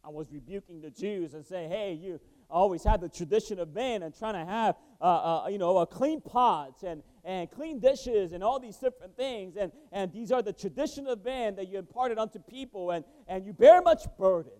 I 0.08 0.10
was 0.10 0.32
rebuking 0.32 0.80
the 0.80 0.90
Jews 0.90 1.34
and 1.34 1.46
saying, 1.46 1.70
hey, 1.70 1.92
you 1.92 2.22
always 2.50 2.82
had 2.82 3.02
the 3.02 3.10
tradition 3.10 3.60
of 3.60 3.74
men 3.74 4.04
and 4.04 4.18
trying 4.18 4.36
to 4.36 4.50
have, 4.50 4.76
uh, 5.02 5.44
uh, 5.44 5.48
you 5.50 5.58
know, 5.58 5.80
a 5.80 5.86
clean 5.86 6.22
pots 6.22 6.84
and, 6.84 7.04
and 7.26 7.52
clean 7.52 7.80
dishes 7.80 8.32
and 8.32 8.42
all 8.42 8.58
these 8.58 8.78
different 8.78 9.18
things. 9.18 9.58
And, 9.58 9.70
and 9.92 10.14
these 10.14 10.32
are 10.32 10.42
the 10.42 10.54
tradition 10.54 11.08
of 11.08 11.26
men 11.26 11.58
that 11.58 11.68
you 11.68 11.78
imparted 11.78 12.20
unto 12.20 12.40
people, 12.40 12.92
and, 12.92 13.04
and 13.28 13.46
you 13.46 13.52
bear 13.52 13.82
much 13.82 14.04
burden. 14.18 14.54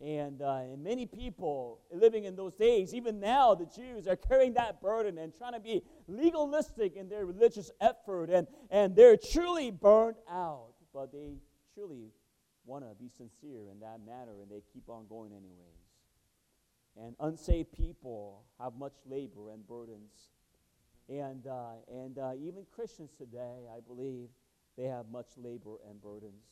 And, 0.00 0.42
uh, 0.42 0.62
and 0.72 0.82
many 0.82 1.06
people 1.06 1.82
living 1.92 2.24
in 2.24 2.34
those 2.34 2.56
days, 2.56 2.94
even 2.94 3.20
now, 3.20 3.54
the 3.54 3.66
Jews 3.66 4.08
are 4.08 4.16
carrying 4.16 4.54
that 4.54 4.80
burden 4.82 5.18
and 5.18 5.32
trying 5.32 5.52
to 5.52 5.60
be 5.60 5.82
legalistic 6.08 6.96
in 6.96 7.08
their 7.08 7.24
religious 7.24 7.70
effort, 7.80 8.30
and, 8.30 8.48
and 8.68 8.96
they're 8.96 9.16
truly 9.16 9.70
burned 9.70 10.16
out, 10.28 10.74
but 10.92 11.12
they 11.12 11.36
truly 11.74 12.10
want 12.68 12.84
to 12.84 12.94
be 13.02 13.08
sincere 13.08 13.70
in 13.72 13.80
that 13.80 14.00
matter 14.06 14.42
and 14.42 14.50
they 14.50 14.62
keep 14.72 14.88
on 14.88 15.06
going 15.08 15.32
anyways. 15.32 15.88
And 17.00 17.16
unsaved 17.20 17.72
people 17.72 18.44
have 18.60 18.74
much 18.74 18.94
labor 19.08 19.50
and 19.52 19.66
burdens. 19.66 20.12
And, 21.08 21.46
uh, 21.46 21.76
and 21.90 22.18
uh, 22.18 22.32
even 22.38 22.66
Christians 22.74 23.12
today, 23.16 23.66
I 23.74 23.80
believe, 23.80 24.28
they 24.76 24.84
have 24.84 25.06
much 25.10 25.28
labor 25.36 25.76
and 25.88 26.00
burdens. 26.02 26.44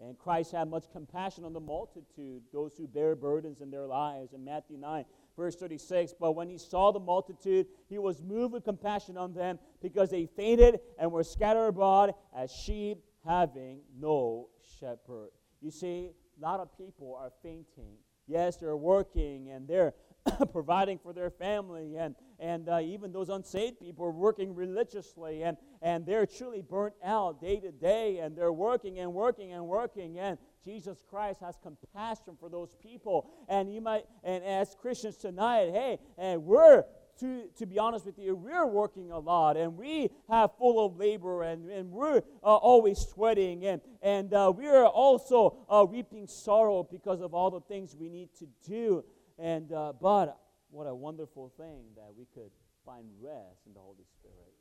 And 0.00 0.18
Christ 0.18 0.50
had 0.50 0.68
much 0.68 0.90
compassion 0.90 1.44
on 1.44 1.52
the 1.52 1.60
multitude, 1.60 2.42
those 2.52 2.76
who 2.76 2.88
bear 2.88 3.14
burdens 3.14 3.60
in 3.60 3.70
their 3.70 3.86
lives. 3.86 4.32
In 4.32 4.44
Matthew 4.44 4.76
9, 4.76 5.04
verse 5.36 5.54
36, 5.54 6.14
but 6.18 6.32
when 6.32 6.48
he 6.48 6.58
saw 6.58 6.90
the 6.90 6.98
multitude, 6.98 7.66
he 7.88 7.98
was 7.98 8.20
moved 8.20 8.54
with 8.54 8.64
compassion 8.64 9.16
on 9.16 9.32
them 9.32 9.60
because 9.80 10.10
they 10.10 10.26
fainted 10.26 10.80
and 10.98 11.12
were 11.12 11.22
scattered 11.22 11.68
abroad 11.68 12.12
as 12.36 12.50
sheep 12.50 12.98
having 13.24 13.80
no 13.96 14.48
shepherd. 14.80 15.30
You 15.64 15.70
see, 15.70 16.10
a 16.38 16.44
lot 16.44 16.60
of 16.60 16.76
people 16.76 17.16
are 17.18 17.32
fainting. 17.42 17.96
Yes, 18.26 18.58
they're 18.58 18.76
working 18.76 19.50
and 19.50 19.66
they're 19.66 19.94
providing 20.52 20.98
for 20.98 21.14
their 21.14 21.30
family, 21.30 21.96
and, 21.96 22.14
and 22.38 22.68
uh, 22.68 22.80
even 22.80 23.12
those 23.12 23.30
unsaved 23.30 23.80
people 23.80 24.04
are 24.04 24.10
working 24.10 24.54
religiously, 24.54 25.42
and, 25.42 25.56
and 25.80 26.04
they're 26.04 26.26
truly 26.26 26.60
burnt 26.62 26.94
out 27.02 27.40
day 27.40 27.60
to 27.60 27.72
day, 27.72 28.18
and 28.18 28.36
they're 28.36 28.52
working 28.52 28.98
and 28.98 29.12
working 29.12 29.52
and 29.52 29.66
working. 29.66 30.18
And 30.18 30.36
Jesus 30.62 31.02
Christ 31.08 31.40
has 31.40 31.58
compassion 31.62 32.36
for 32.38 32.50
those 32.50 32.74
people. 32.82 33.30
And 33.48 33.72
you 33.72 33.80
might, 33.80 34.04
and 34.22 34.44
as 34.44 34.74
Christians 34.78 35.16
tonight, 35.16 35.70
hey, 35.72 35.98
and 36.18 36.44
we're 36.44 36.84
to, 37.20 37.44
to 37.56 37.66
be 37.66 37.78
honest 37.78 38.06
with 38.06 38.18
you, 38.18 38.34
we're 38.34 38.66
working 38.66 39.10
a 39.10 39.18
lot 39.18 39.56
and 39.56 39.76
we 39.76 40.10
have 40.28 40.50
full 40.58 40.84
of 40.84 40.96
labor 40.96 41.42
and, 41.42 41.70
and 41.70 41.90
we're 41.90 42.18
uh, 42.42 42.56
always 42.56 42.98
sweating 42.98 43.66
and, 43.66 43.80
and 44.02 44.32
uh, 44.34 44.52
we're 44.54 44.84
also 44.84 45.56
uh, 45.70 45.86
reaping 45.88 46.26
sorrow 46.26 46.86
because 46.90 47.20
of 47.20 47.34
all 47.34 47.50
the 47.50 47.60
things 47.60 47.96
we 47.98 48.08
need 48.08 48.28
to 48.38 48.46
do. 48.66 49.04
And, 49.38 49.72
uh, 49.72 49.92
but 50.00 50.38
what 50.70 50.86
a 50.86 50.94
wonderful 50.94 51.52
thing 51.56 51.84
that 51.96 52.10
we 52.16 52.26
could 52.34 52.50
find 52.84 53.06
rest 53.20 53.66
in 53.66 53.74
the 53.74 53.80
Holy 53.80 54.04
Spirit 54.18 54.54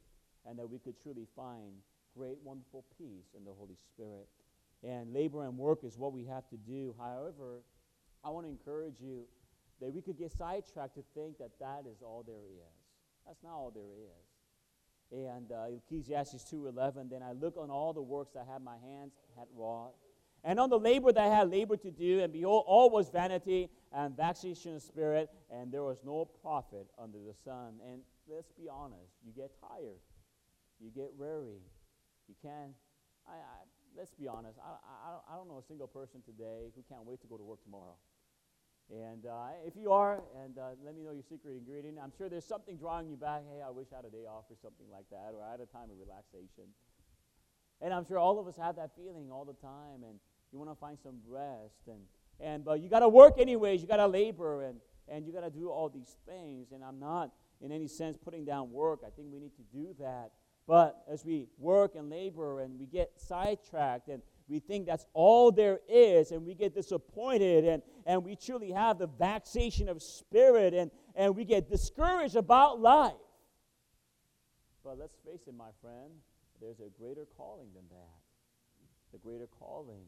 and 0.46 0.58
that 0.60 0.70
we 0.70 0.80
could 0.80 0.96
truly 1.02 1.28
find 1.36 1.72
great, 2.18 2.38
wonderful 2.44 2.86
peace 2.98 3.34
in 3.38 3.44
the 3.44 3.52
Holy 3.52 3.78
Spirit. 3.94 4.28
And 4.84 5.14
labor 5.14 5.46
and 5.46 5.58
work 5.58 5.80
is 5.84 5.98
what 5.98 6.14
we 6.14 6.26
have 6.26 6.48
to 6.50 6.58
do. 6.58 6.94
However, 7.00 7.62
I 8.24 8.30
want 8.30 8.46
to 8.46 8.52
encourage 8.52 9.00
you 9.02 9.24
that 9.84 9.94
we 9.94 10.02
could 10.02 10.18
get 10.18 10.32
sidetracked 10.32 10.96
to 10.96 11.04
think 11.14 11.38
that 11.40 11.52
that 11.60 11.84
is 11.92 12.02
all 12.02 12.24
there 12.26 12.36
is. 12.36 12.74
That's 13.28 13.44
not 13.44 13.52
all 13.52 13.72
there 13.74 13.84
is. 13.84 15.28
And 15.28 15.52
uh, 15.52 15.76
Ecclesiastes 15.76 16.46
2.11, 16.52 17.10
then 17.10 17.22
I 17.22 17.34
look 17.34 17.58
on 17.58 17.70
all 17.70 17.92
the 17.92 18.02
works 18.02 18.32
that 18.34 18.48
had 18.50 18.64
my 18.64 18.78
hands 18.78 19.12
had 19.38 19.48
wrought, 19.54 19.92
and 20.46 20.60
on 20.60 20.70
the 20.70 20.80
labor 20.80 21.12
that 21.12 21.24
I 21.24 21.28
had 21.28 21.52
labored 21.52 21.82
to 21.84 21.92
do, 21.92 22.22
and 22.22 22.32
behold, 22.32 22.64
all 22.66 22.90
was 22.90 23.10
vanity 23.10 23.70
and 23.94 24.16
vexation 24.16 24.76
of 24.76 24.82
spirit, 24.82 25.30
and 25.52 25.72
there 25.72 25.84
was 25.84 25.98
no 26.06 26.26
profit 26.42 26.88
under 26.98 27.18
the 27.18 27.34
sun. 27.46 27.80
And 27.86 28.02
let's 28.28 28.52
be 28.52 28.68
honest, 28.70 29.12
you 29.26 29.32
get 29.34 29.52
tired, 29.62 30.00
you 30.80 30.92
get 30.96 31.12
weary, 31.18 31.62
you 32.28 32.36
can. 32.42 32.74
I, 33.28 33.34
I, 33.36 33.64
let's 33.98 34.12
be 34.12 34.28
honest, 34.28 34.58
I, 34.60 34.72
I, 34.72 35.34
I 35.34 35.38
don't 35.38 35.48
know 35.48 35.60
a 35.60 35.68
single 35.68 35.88
person 35.88 36.22
today 36.26 36.72
who 36.76 36.84
can't 36.90 37.06
wait 37.06 37.22
to 37.22 37.28
go 37.28 37.38
to 37.38 37.44
work 37.44 37.64
tomorrow. 37.64 37.96
And 38.92 39.26
uh, 39.26 39.56
if 39.66 39.76
you 39.76 39.92
are, 39.92 40.22
and 40.44 40.58
uh, 40.58 40.76
let 40.86 40.96
me 40.96 41.04
know 41.04 41.12
your 41.12 41.24
secret 41.24 41.56
ingredient. 41.58 41.98
I'm 42.02 42.12
sure 42.18 42.30
there's 42.30 42.46
something 42.46 42.78
drawing 42.78 43.08
you 43.08 43.16
back. 43.16 43.44
Hey, 43.50 43.62
I 43.66 43.70
wish 43.70 43.88
I 43.94 43.98
had 43.98 44.06
a 44.06 44.10
day 44.10 44.26
off 44.28 44.46
or 44.50 44.58
something 44.62 44.86
like 44.92 45.06
that, 45.10 45.34
or 45.34 45.44
I 45.44 45.52
had 45.52 45.62
a 45.62 45.66
time 45.66 45.90
of 45.90 45.98
relaxation. 46.00 46.70
And 47.82 47.94
I'm 47.94 48.06
sure 48.06 48.18
all 48.20 48.40
of 48.40 48.48
us 48.48 48.56
have 48.58 48.76
that 48.76 48.92
feeling 48.96 49.32
all 49.32 49.46
the 49.46 49.54
time, 49.54 50.04
and 50.04 50.20
you 50.52 50.60
want 50.60 50.70
to 50.70 50.76
find 50.76 50.98
some 51.02 51.16
rest. 51.28 51.88
And, 51.88 52.02
and 52.40 52.64
but 52.64 52.82
you 52.82 52.90
got 52.90 53.00
to 53.00 53.10
work 53.10 53.40
anyways. 53.40 53.82
You 53.82 53.88
got 53.88 53.98
to 53.98 54.08
labor, 54.08 54.64
and, 54.64 54.78
and 55.08 55.26
you 55.26 55.34
got 55.34 55.42
to 55.42 55.50
do 55.50 55.70
all 55.70 55.90
these 55.90 56.16
things. 56.28 56.72
And 56.72 56.84
I'm 56.84 57.00
not, 57.00 57.32
in 57.62 57.72
any 57.72 57.88
sense, 57.88 58.18
putting 58.18 58.46
down 58.46 58.72
work. 58.72 59.00
I 59.06 59.10
think 59.10 59.30
we 59.32 59.40
need 59.40 59.56
to 59.56 59.64
do 59.74 59.96
that. 60.00 60.32
But 60.68 61.04
as 61.12 61.26
we 61.26 61.48
work 61.58 61.96
and 61.96 62.10
labor 62.10 62.62
and 62.62 62.80
we 62.80 62.86
get 62.86 63.12
sidetracked 63.18 64.08
and 64.08 64.22
we 64.48 64.60
think 64.60 64.86
that's 64.86 65.06
all 65.14 65.52
there 65.52 65.80
is 65.88 66.32
and 66.32 66.46
we 66.46 66.54
get 66.54 66.74
disappointed 66.74 67.66
and, 67.66 67.82
and 68.06 68.24
we 68.24 68.36
truly 68.36 68.72
have 68.72 68.98
the 69.00 69.08
vexation 69.08 69.90
of 69.90 70.02
spirit 70.02 70.74
and, 70.74 70.92
and 71.16 71.36
we 71.36 71.46
get 71.46 71.70
discouraged 71.70 72.36
about 72.36 72.80
life. 72.80 73.14
But 74.84 75.00
let's 75.00 75.18
face 75.26 75.48
it, 75.48 75.56
my 75.56 75.72
friend, 75.82 76.12
there's 76.60 76.80
a 76.80 76.90
greater 77.00 77.26
calling 77.38 77.68
than 77.74 77.86
that. 77.90 78.20
The 79.12 79.18
greater 79.20 79.48
calling 79.48 80.06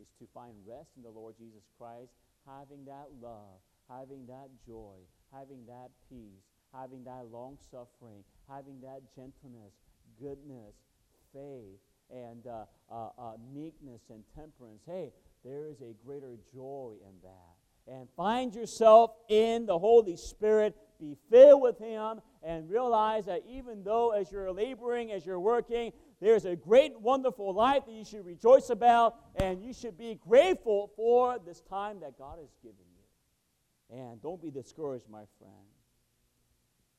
is 0.00 0.08
to 0.18 0.26
find 0.32 0.54
rest 0.66 0.90
in 0.96 1.02
the 1.02 1.10
Lord 1.10 1.34
Jesus 1.38 1.64
Christ, 1.78 2.12
having 2.46 2.84
that 2.86 3.08
love, 3.20 3.60
having 3.88 4.26
that 4.26 4.48
joy, 4.66 4.96
having 5.32 5.66
that 5.66 5.90
peace, 6.08 6.44
having 6.72 7.04
that 7.04 7.26
long 7.30 7.58
suffering, 7.70 8.24
having 8.48 8.80
that 8.80 9.02
gentleness, 9.14 9.72
goodness, 10.20 10.74
faith, 11.32 11.80
and 12.10 12.46
uh, 12.46 12.64
uh, 12.90 13.08
uh, 13.18 13.32
meekness 13.54 14.02
and 14.10 14.22
temperance. 14.34 14.82
Hey, 14.86 15.12
there 15.44 15.66
is 15.66 15.80
a 15.80 15.94
greater 16.04 16.36
joy 16.54 16.92
in 17.02 17.14
that. 17.22 17.92
And 17.92 18.08
find 18.16 18.54
yourself 18.54 19.12
in 19.28 19.66
the 19.66 19.78
Holy 19.78 20.16
Spirit. 20.16 20.74
Be 20.98 21.16
filled 21.30 21.62
with 21.62 21.78
Him 21.78 22.20
and 22.42 22.68
realize 22.68 23.26
that 23.26 23.42
even 23.48 23.84
though 23.84 24.10
as 24.10 24.32
you're 24.32 24.50
laboring, 24.50 25.12
as 25.12 25.24
you're 25.24 25.38
working, 25.38 25.92
there's 26.20 26.46
a 26.46 26.56
great, 26.56 26.98
wonderful 26.98 27.52
life 27.52 27.84
that 27.86 27.92
you 27.92 28.04
should 28.04 28.24
rejoice 28.24 28.70
about, 28.70 29.16
and 29.36 29.62
you 29.62 29.72
should 29.72 29.98
be 29.98 30.18
grateful 30.26 30.90
for 30.96 31.38
this 31.44 31.60
time 31.60 32.00
that 32.00 32.18
God 32.18 32.38
has 32.38 32.48
given 32.62 32.84
you. 32.96 33.98
And 33.98 34.20
don't 34.22 34.40
be 34.40 34.50
discouraged, 34.50 35.08
my 35.10 35.24
friend. 35.38 35.52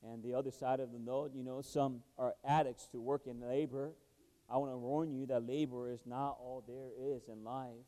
And 0.03 0.23
the 0.23 0.35
other 0.35 0.51
side 0.51 0.79
of 0.79 0.91
the 0.91 0.99
note, 0.99 1.31
you 1.33 1.43
know, 1.43 1.61
some 1.61 2.01
are 2.17 2.35
addicts 2.45 2.87
to 2.87 3.01
work 3.01 3.23
and 3.25 3.41
labor. 3.41 3.91
I 4.49 4.57
want 4.57 4.71
to 4.71 4.77
warn 4.77 5.11
you 5.11 5.25
that 5.27 5.47
labor 5.47 5.91
is 5.91 5.99
not 6.05 6.37
all 6.39 6.63
there 6.67 6.91
is 6.97 7.23
in 7.27 7.43
life. 7.43 7.85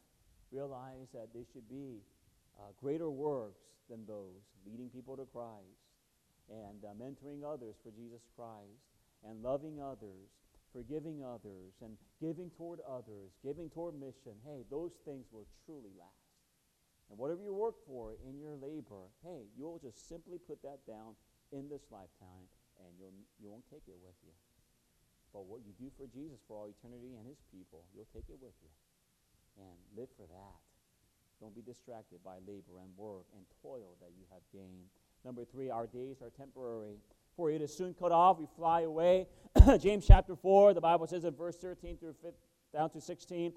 Realize 0.52 1.08
that 1.14 1.30
there 1.34 1.44
should 1.54 1.70
be 1.70 2.02
uh, 2.60 2.72
greater 2.82 3.10
works 3.10 3.62
than 3.90 4.06
those, 4.06 4.44
leading 4.66 4.90
people 4.90 5.16
to 5.16 5.26
Christ 5.26 5.80
and 6.50 6.84
uh, 6.84 6.90
mentoring 7.00 7.44
others 7.46 7.76
for 7.84 7.92
Jesus 7.92 8.22
Christ 8.36 8.82
and 9.24 9.42
loving 9.44 9.80
others 9.80 10.28
forgiving 10.74 11.24
others, 11.24 11.74
and 11.82 11.98
giving 12.22 12.50
toward 12.52 12.80
others, 12.88 13.34
giving 13.44 13.70
toward 13.70 13.96
mission, 14.00 14.38
hey, 14.46 14.64
those 14.70 14.92
things 15.06 15.26
will 15.32 15.48
truly 15.66 15.92
last. 15.98 16.30
And 17.10 17.18
whatever 17.18 17.42
you 17.42 17.54
work 17.54 17.76
for 17.88 18.14
in 18.28 18.40
your 18.40 18.56
labor, 18.56 19.10
hey, 19.24 19.50
you'll 19.58 19.80
just 19.80 20.08
simply 20.08 20.38
put 20.38 20.62
that 20.62 20.86
down 20.86 21.18
in 21.52 21.68
this 21.70 21.82
lifetime 21.90 22.46
and 22.78 22.94
you'll, 23.00 23.14
you 23.42 23.50
won't 23.50 23.66
take 23.70 23.82
it 23.88 23.98
with 24.06 24.14
you. 24.24 24.49
But 25.34 25.46
what 25.46 25.62
you 25.62 25.74
do 25.78 25.92
for 25.98 26.08
Jesus 26.08 26.40
for 26.48 26.58
all 26.58 26.68
eternity 26.68 27.14
and 27.18 27.28
his 27.28 27.42
people, 27.54 27.86
you'll 27.94 28.10
take 28.14 28.26
it 28.30 28.38
with 28.42 28.56
you. 28.62 28.72
And 29.60 29.78
live 29.96 30.10
for 30.16 30.26
that. 30.28 30.58
Don't 31.42 31.56
be 31.56 31.62
distracted 31.62 32.20
by 32.24 32.36
labor 32.48 32.80
and 32.82 32.90
work 32.98 33.26
and 33.36 33.44
toil 33.62 33.96
that 34.02 34.12
you 34.18 34.24
have 34.32 34.42
gained. 34.52 34.90
Number 35.24 35.46
three, 35.46 35.70
our 35.70 35.88
days 35.88 36.22
are 36.22 36.30
temporary. 36.30 36.98
For 37.36 37.52
it 37.52 37.62
is 37.62 37.76
soon 37.76 37.94
cut 37.94 38.12
off, 38.12 38.40
we 38.40 38.48
fly 38.56 38.82
away. 38.82 39.28
James 39.80 40.06
chapter 40.06 40.36
4, 40.36 40.74
the 40.74 40.82
Bible 40.82 41.08
says 41.08 41.24
in 41.24 41.34
verse 41.34 41.58
13 41.58 41.98
through 41.98 42.16
15, 42.22 42.34
down 42.74 42.90
to 42.92 43.02
16, 43.02 43.54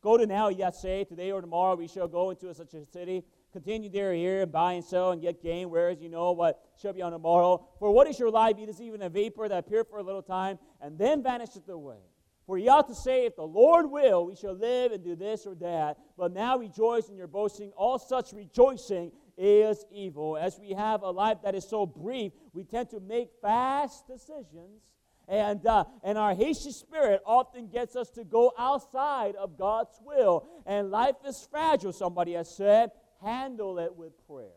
Go 0.00 0.18
to 0.18 0.26
now, 0.26 0.48
yet 0.48 0.76
say, 0.76 1.04
today 1.04 1.32
or 1.32 1.40
tomorrow 1.40 1.74
we 1.76 1.88
shall 1.88 2.06
go 2.06 2.30
into 2.30 2.52
such 2.52 2.74
a 2.74 2.84
city. 2.84 3.24
Continue 3.54 3.88
there 3.88 4.12
here 4.12 4.42
and 4.42 4.50
buy 4.50 4.72
and 4.72 4.84
sell 4.84 5.12
and 5.12 5.22
get 5.22 5.40
gain, 5.40 5.70
whereas 5.70 6.00
you 6.00 6.08
know 6.08 6.32
what 6.32 6.60
shall 6.76 6.92
be 6.92 7.02
on 7.02 7.12
tomorrow. 7.12 7.64
For 7.78 7.88
what 7.92 8.08
is 8.08 8.18
your 8.18 8.28
life? 8.28 8.56
It 8.58 8.68
is 8.68 8.80
even 8.80 9.00
a 9.00 9.08
vapor 9.08 9.48
that 9.48 9.58
appears 9.58 9.86
for 9.88 10.00
a 10.00 10.02
little 10.02 10.22
time 10.22 10.58
and 10.80 10.98
then 10.98 11.22
vanisheth 11.22 11.68
away. 11.68 12.00
For 12.48 12.58
ye 12.58 12.66
ought 12.66 12.88
to 12.88 12.96
say, 12.96 13.26
If 13.26 13.36
the 13.36 13.44
Lord 13.44 13.88
will, 13.88 14.26
we 14.26 14.34
shall 14.34 14.54
live 14.54 14.90
and 14.90 15.04
do 15.04 15.14
this 15.14 15.46
or 15.46 15.54
that. 15.54 15.98
But 16.18 16.32
now 16.32 16.58
rejoice 16.58 17.08
in 17.08 17.16
your 17.16 17.28
boasting. 17.28 17.70
All 17.76 17.96
such 17.96 18.32
rejoicing 18.32 19.12
is 19.38 19.84
evil. 19.88 20.36
As 20.36 20.58
we 20.58 20.72
have 20.72 21.02
a 21.02 21.10
life 21.10 21.38
that 21.44 21.54
is 21.54 21.64
so 21.64 21.86
brief, 21.86 22.32
we 22.54 22.64
tend 22.64 22.90
to 22.90 22.98
make 22.98 23.28
fast 23.40 24.08
decisions 24.08 24.82
and, 25.28 25.66
uh, 25.66 25.84
and 26.02 26.18
our 26.18 26.34
hasty 26.34 26.70
spirit 26.70 27.22
often 27.24 27.68
gets 27.68 27.96
us 27.96 28.10
to 28.10 28.24
go 28.24 28.52
outside 28.58 29.36
of 29.36 29.56
God's 29.56 29.98
will. 30.04 30.46
And 30.66 30.90
life 30.90 31.16
is 31.26 31.46
fragile, 31.50 31.92
somebody 31.92 32.34
has 32.34 32.54
said. 32.54 32.90
Handle 33.24 33.78
it 33.78 33.94
with 33.96 34.12
prayer. 34.26 34.50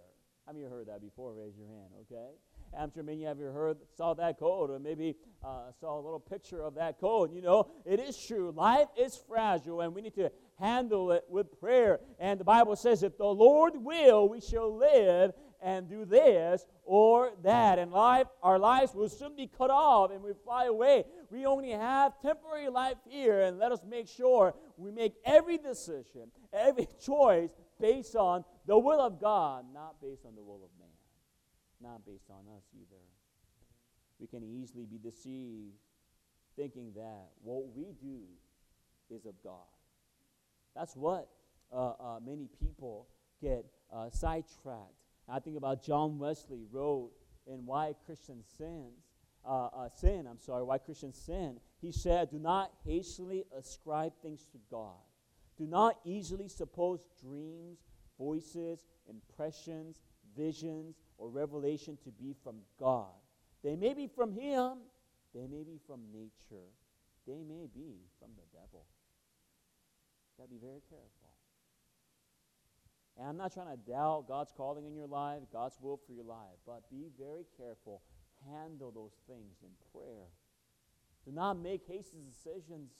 How 0.45 0.53
many 0.53 0.65
of 0.65 0.71
you 0.71 0.77
heard 0.77 0.87
that 0.87 1.01
before? 1.01 1.33
Raise 1.33 1.53
your 1.57 1.67
hand, 1.67 1.89
okay? 2.01 2.31
I'm 2.77 2.91
sure 2.91 3.03
many 3.03 3.25
of 3.25 3.39
you 3.39 3.45
heard, 3.45 3.77
saw 3.95 4.13
that 4.15 4.39
code, 4.39 4.69
or 4.69 4.79
maybe 4.79 5.15
uh, 5.43 5.71
saw 5.79 5.99
a 5.99 6.01
little 6.01 6.19
picture 6.19 6.61
of 6.61 6.75
that 6.75 6.99
code. 6.99 7.33
You 7.33 7.41
know, 7.41 7.69
it 7.85 7.99
is 7.99 8.17
true. 8.17 8.53
Life 8.55 8.87
is 8.97 9.19
fragile, 9.27 9.81
and 9.81 9.95
we 9.95 10.01
need 10.01 10.15
to 10.15 10.31
handle 10.59 11.11
it 11.11 11.23
with 11.29 11.59
prayer. 11.59 11.99
And 12.19 12.39
the 12.39 12.43
Bible 12.43 12.75
says, 12.75 13.03
if 13.03 13.17
the 13.17 13.25
Lord 13.25 13.73
will, 13.75 14.27
we 14.27 14.41
shall 14.41 14.75
live 14.75 15.31
and 15.61 15.89
do 15.89 16.05
this 16.05 16.65
or 16.83 17.31
that. 17.43 17.79
And 17.79 17.91
life, 17.91 18.27
our 18.43 18.59
lives 18.59 18.93
will 18.93 19.09
soon 19.09 19.35
be 19.35 19.47
cut 19.47 19.69
off 19.69 20.11
and 20.11 20.21
we 20.21 20.31
fly 20.43 20.65
away. 20.65 21.05
We 21.29 21.45
only 21.45 21.71
have 21.71 22.21
temporary 22.21 22.69
life 22.69 22.97
here, 23.07 23.41
and 23.41 23.59
let 23.59 23.71
us 23.71 23.79
make 23.87 24.07
sure 24.07 24.53
we 24.77 24.91
make 24.91 25.13
every 25.25 25.57
decision, 25.57 26.31
every 26.53 26.87
choice 27.01 27.49
based 27.79 28.15
on 28.15 28.43
the 28.65 28.77
will 28.77 29.01
of 29.01 29.19
God, 29.19 29.65
not 29.73 30.01
based 30.01 30.25
on 30.25 30.35
the 30.35 30.41
will 30.41 30.61
of 30.63 30.69
man, 30.79 30.89
not 31.81 32.05
based 32.05 32.29
on 32.29 32.45
us 32.55 32.63
either. 32.73 33.01
We 34.19 34.27
can 34.27 34.43
easily 34.43 34.85
be 34.85 34.97
deceived 34.97 35.75
thinking 36.55 36.91
that 36.95 37.29
what 37.43 37.75
we 37.75 37.93
do 38.01 38.21
is 39.09 39.25
of 39.25 39.35
God. 39.43 39.67
That's 40.75 40.95
what 40.95 41.29
uh, 41.71 41.91
uh, 41.99 42.19
many 42.25 42.49
people 42.59 43.07
get 43.41 43.65
uh, 43.93 44.09
sidetracked 44.09 44.97
I 45.29 45.39
think 45.39 45.57
about 45.57 45.83
John 45.83 46.19
Wesley 46.19 46.63
wrote 46.71 47.11
in 47.45 47.65
Why 47.65 47.93
Christians 48.05 48.47
Sins, 48.57 49.03
uh, 49.45 49.65
uh, 49.65 49.89
Sin, 49.89 50.25
I'm 50.29 50.39
sorry, 50.39 50.63
Why 50.63 50.77
Christians 50.77 51.17
Sin. 51.17 51.59
He 51.81 51.91
said, 51.91 52.29
Do 52.31 52.39
not 52.39 52.71
hastily 52.85 53.43
ascribe 53.57 54.13
things 54.21 54.45
to 54.53 54.57
God. 54.71 54.95
Do 55.57 55.65
not 55.65 55.99
easily 56.05 56.47
suppose 56.47 56.99
dreams, 57.21 57.79
voices, 58.17 58.85
impressions, 59.09 59.97
visions, 60.35 60.95
or 61.17 61.29
revelation 61.29 61.97
to 62.03 62.11
be 62.11 62.35
from 62.43 62.57
God. 62.79 63.13
They 63.63 63.75
may 63.75 63.93
be 63.93 64.07
from 64.07 64.33
Him, 64.33 64.77
they 65.33 65.47
may 65.47 65.63
be 65.63 65.79
from 65.87 66.01
nature, 66.13 66.67
they 67.25 67.43
may 67.43 67.67
be 67.73 68.05
from 68.19 68.29
the 68.35 68.57
devil. 68.57 68.85
Got 70.37 70.45
to 70.45 70.49
be 70.49 70.59
very 70.59 70.81
careful. 70.89 71.33
And 73.17 73.27
I'm 73.27 73.37
not 73.37 73.53
trying 73.53 73.75
to 73.75 73.91
doubt 73.91 74.25
God's 74.27 74.51
calling 74.55 74.85
in 74.85 74.95
your 74.95 75.07
life, 75.07 75.41
God's 75.51 75.75
will 75.81 75.99
for 76.05 76.13
your 76.13 76.25
life, 76.25 76.57
but 76.67 76.87
be 76.91 77.07
very 77.19 77.45
careful. 77.57 78.03
Handle 78.51 78.91
those 78.91 79.17
things 79.27 79.57
in 79.63 79.69
prayer. 79.91 80.27
Do 81.25 81.31
not 81.31 81.57
make 81.57 81.81
hasty 81.87 82.19
decisions. 82.29 82.91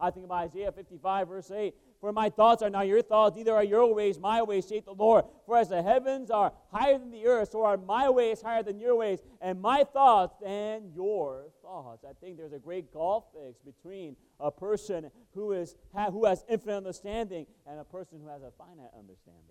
I 0.00 0.10
think 0.10 0.26
of 0.26 0.32
Isaiah 0.32 0.70
55, 0.70 1.28
verse 1.28 1.50
8. 1.50 1.74
For 2.00 2.12
my 2.12 2.30
thoughts 2.30 2.62
are 2.62 2.70
not 2.70 2.86
your 2.86 3.02
thoughts, 3.02 3.34
neither 3.34 3.52
are 3.52 3.64
your 3.64 3.92
ways 3.92 4.20
my 4.20 4.40
ways, 4.42 4.68
saith 4.68 4.84
the 4.84 4.92
Lord. 4.92 5.24
For 5.46 5.56
as 5.56 5.68
the 5.68 5.82
heavens 5.82 6.30
are 6.30 6.52
higher 6.72 6.96
than 6.96 7.10
the 7.10 7.26
earth, 7.26 7.50
so 7.50 7.64
are 7.64 7.76
my 7.76 8.08
ways 8.08 8.40
higher 8.40 8.62
than 8.62 8.78
your 8.78 8.94
ways, 8.94 9.18
and 9.40 9.60
my 9.60 9.82
thoughts 9.82 10.36
than 10.40 10.92
your 10.94 11.46
thoughts. 11.60 12.04
I 12.08 12.12
think 12.20 12.36
there's 12.36 12.52
a 12.52 12.58
great 12.60 12.92
gulf 12.92 13.24
fix 13.34 13.58
between 13.60 14.14
a 14.38 14.52
person 14.52 15.10
who, 15.34 15.50
is, 15.52 15.74
who 16.12 16.24
has 16.24 16.44
infinite 16.48 16.76
understanding 16.76 17.46
and 17.66 17.80
a 17.80 17.84
person 17.84 18.20
who 18.22 18.28
has 18.28 18.42
a 18.42 18.52
finite 18.56 18.90
understanding. 18.96 19.42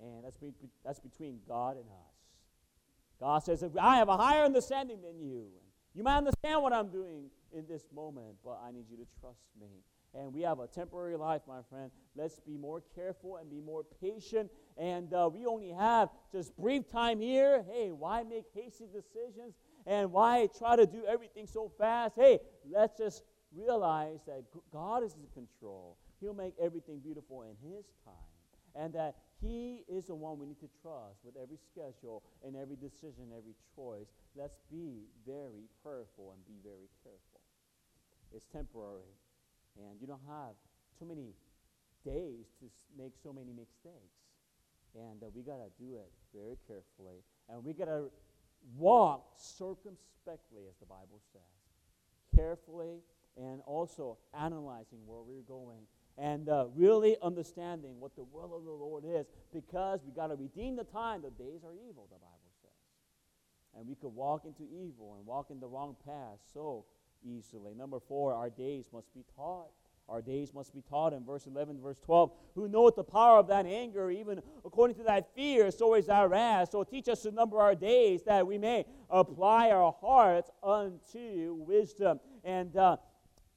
And 0.00 0.24
that's, 0.24 0.36
be, 0.36 0.52
that's 0.84 0.98
between 0.98 1.38
God 1.46 1.76
and 1.76 1.86
us. 1.86 2.14
God 3.20 3.38
says, 3.44 3.64
I 3.80 3.96
have 3.98 4.08
a 4.08 4.16
higher 4.16 4.44
understanding 4.44 5.00
than 5.00 5.20
you. 5.20 5.46
You 5.94 6.02
might 6.02 6.16
understand 6.16 6.60
what 6.60 6.72
I'm 6.72 6.88
doing 6.88 7.30
in 7.54 7.66
this 7.66 7.84
moment, 7.94 8.36
but 8.44 8.60
I 8.66 8.72
need 8.72 8.86
you 8.90 8.96
to 8.96 9.06
trust 9.20 9.46
me. 9.60 9.68
And 10.14 10.32
we 10.32 10.42
have 10.42 10.60
a 10.60 10.66
temporary 10.68 11.16
life, 11.16 11.42
my 11.48 11.60
friend. 11.68 11.90
Let's 12.14 12.38
be 12.38 12.56
more 12.56 12.82
careful 12.94 13.36
and 13.36 13.50
be 13.50 13.60
more 13.60 13.84
patient. 14.00 14.50
And 14.76 15.12
uh, 15.12 15.28
we 15.32 15.44
only 15.46 15.70
have 15.70 16.08
just 16.30 16.56
brief 16.56 16.88
time 16.88 17.20
here. 17.20 17.64
Hey, 17.68 17.90
why 17.90 18.22
make 18.22 18.44
hasty 18.54 18.86
decisions? 18.86 19.54
And 19.86 20.12
why 20.12 20.48
try 20.56 20.76
to 20.76 20.86
do 20.86 21.04
everything 21.06 21.46
so 21.46 21.70
fast? 21.78 22.14
Hey, 22.16 22.38
let's 22.70 22.96
just 22.96 23.24
realize 23.52 24.20
that 24.26 24.44
God 24.72 25.02
is 25.02 25.14
in 25.14 25.26
control. 25.34 25.96
He'll 26.20 26.34
make 26.34 26.54
everything 26.60 27.00
beautiful 27.00 27.42
in 27.42 27.56
His 27.68 27.84
time. 28.04 28.14
And 28.76 28.92
that 28.94 29.16
He 29.40 29.84
is 29.88 30.06
the 30.06 30.14
one 30.14 30.38
we 30.38 30.46
need 30.46 30.60
to 30.60 30.70
trust 30.80 31.24
with 31.24 31.34
every 31.40 31.58
schedule 31.72 32.22
and 32.44 32.56
every 32.56 32.76
decision, 32.76 33.30
every 33.36 33.54
choice. 33.74 34.06
Let's 34.36 34.58
be 34.70 35.06
very 35.26 35.66
prayerful 35.82 36.34
and 36.34 36.44
be 36.46 36.58
very 36.62 36.88
careful. 37.02 37.33
It's 38.34 38.46
temporary. 38.46 39.14
And 39.78 40.00
you 40.00 40.06
don't 40.06 40.24
have 40.28 40.54
too 40.98 41.06
many 41.06 41.34
days 42.04 42.46
to 42.60 42.66
make 42.98 43.12
so 43.22 43.32
many 43.32 43.52
mistakes. 43.52 44.18
And 44.94 45.22
uh, 45.22 45.26
we 45.34 45.42
got 45.42 45.58
to 45.58 45.70
do 45.78 45.96
it 45.96 46.10
very 46.34 46.56
carefully. 46.66 47.22
And 47.48 47.64
we 47.64 47.72
got 47.72 47.86
to 47.86 48.10
walk 48.76 49.32
circumspectly, 49.36 50.66
as 50.68 50.76
the 50.78 50.86
Bible 50.86 51.20
says, 51.32 51.42
carefully 52.34 53.02
and 53.36 53.60
also 53.66 54.18
analyzing 54.38 54.98
where 55.06 55.22
we're 55.22 55.42
going 55.42 55.86
and 56.16 56.48
uh, 56.48 56.66
really 56.76 57.16
understanding 57.22 57.98
what 57.98 58.14
the 58.14 58.22
will 58.22 58.54
of 58.54 58.64
the 58.64 58.70
Lord 58.70 59.04
is 59.04 59.26
because 59.52 60.00
we 60.06 60.12
got 60.12 60.28
to 60.28 60.36
redeem 60.36 60.76
the 60.76 60.84
time. 60.84 61.22
The 61.22 61.30
days 61.30 61.64
are 61.64 61.74
evil, 61.74 62.06
the 62.10 62.18
Bible 62.18 62.52
says. 62.62 62.70
And 63.76 63.88
we 63.88 63.96
could 63.96 64.14
walk 64.14 64.44
into 64.44 64.62
evil 64.62 65.16
and 65.18 65.26
walk 65.26 65.50
in 65.50 65.58
the 65.58 65.66
wrong 65.66 65.96
path 66.06 66.38
so 66.52 66.84
easily. 67.24 67.74
Number 67.74 67.98
four, 68.00 68.34
our 68.34 68.50
days 68.50 68.86
must 68.92 69.12
be 69.14 69.24
taught. 69.36 69.70
Our 70.08 70.20
days 70.20 70.52
must 70.52 70.74
be 70.74 70.82
taught 70.82 71.14
in 71.14 71.24
verse 71.24 71.46
11, 71.46 71.80
verse 71.80 71.96
12. 72.04 72.30
Who 72.54 72.68
knoweth 72.68 72.94
the 72.94 73.04
power 73.04 73.38
of 73.38 73.46
that 73.48 73.64
anger, 73.64 74.10
even 74.10 74.42
according 74.64 74.96
to 74.96 75.02
that 75.04 75.34
fear, 75.34 75.70
so 75.70 75.94
is 75.94 76.10
our 76.10 76.28
wrath. 76.28 76.70
So 76.72 76.84
teach 76.84 77.08
us 77.08 77.22
to 77.22 77.30
number 77.30 77.58
our 77.58 77.74
days 77.74 78.22
that 78.24 78.46
we 78.46 78.58
may 78.58 78.84
apply 79.08 79.70
our 79.70 79.94
hearts 80.00 80.50
unto 80.62 81.54
wisdom. 81.54 82.20
And 82.44 82.76
uh, 82.76 82.98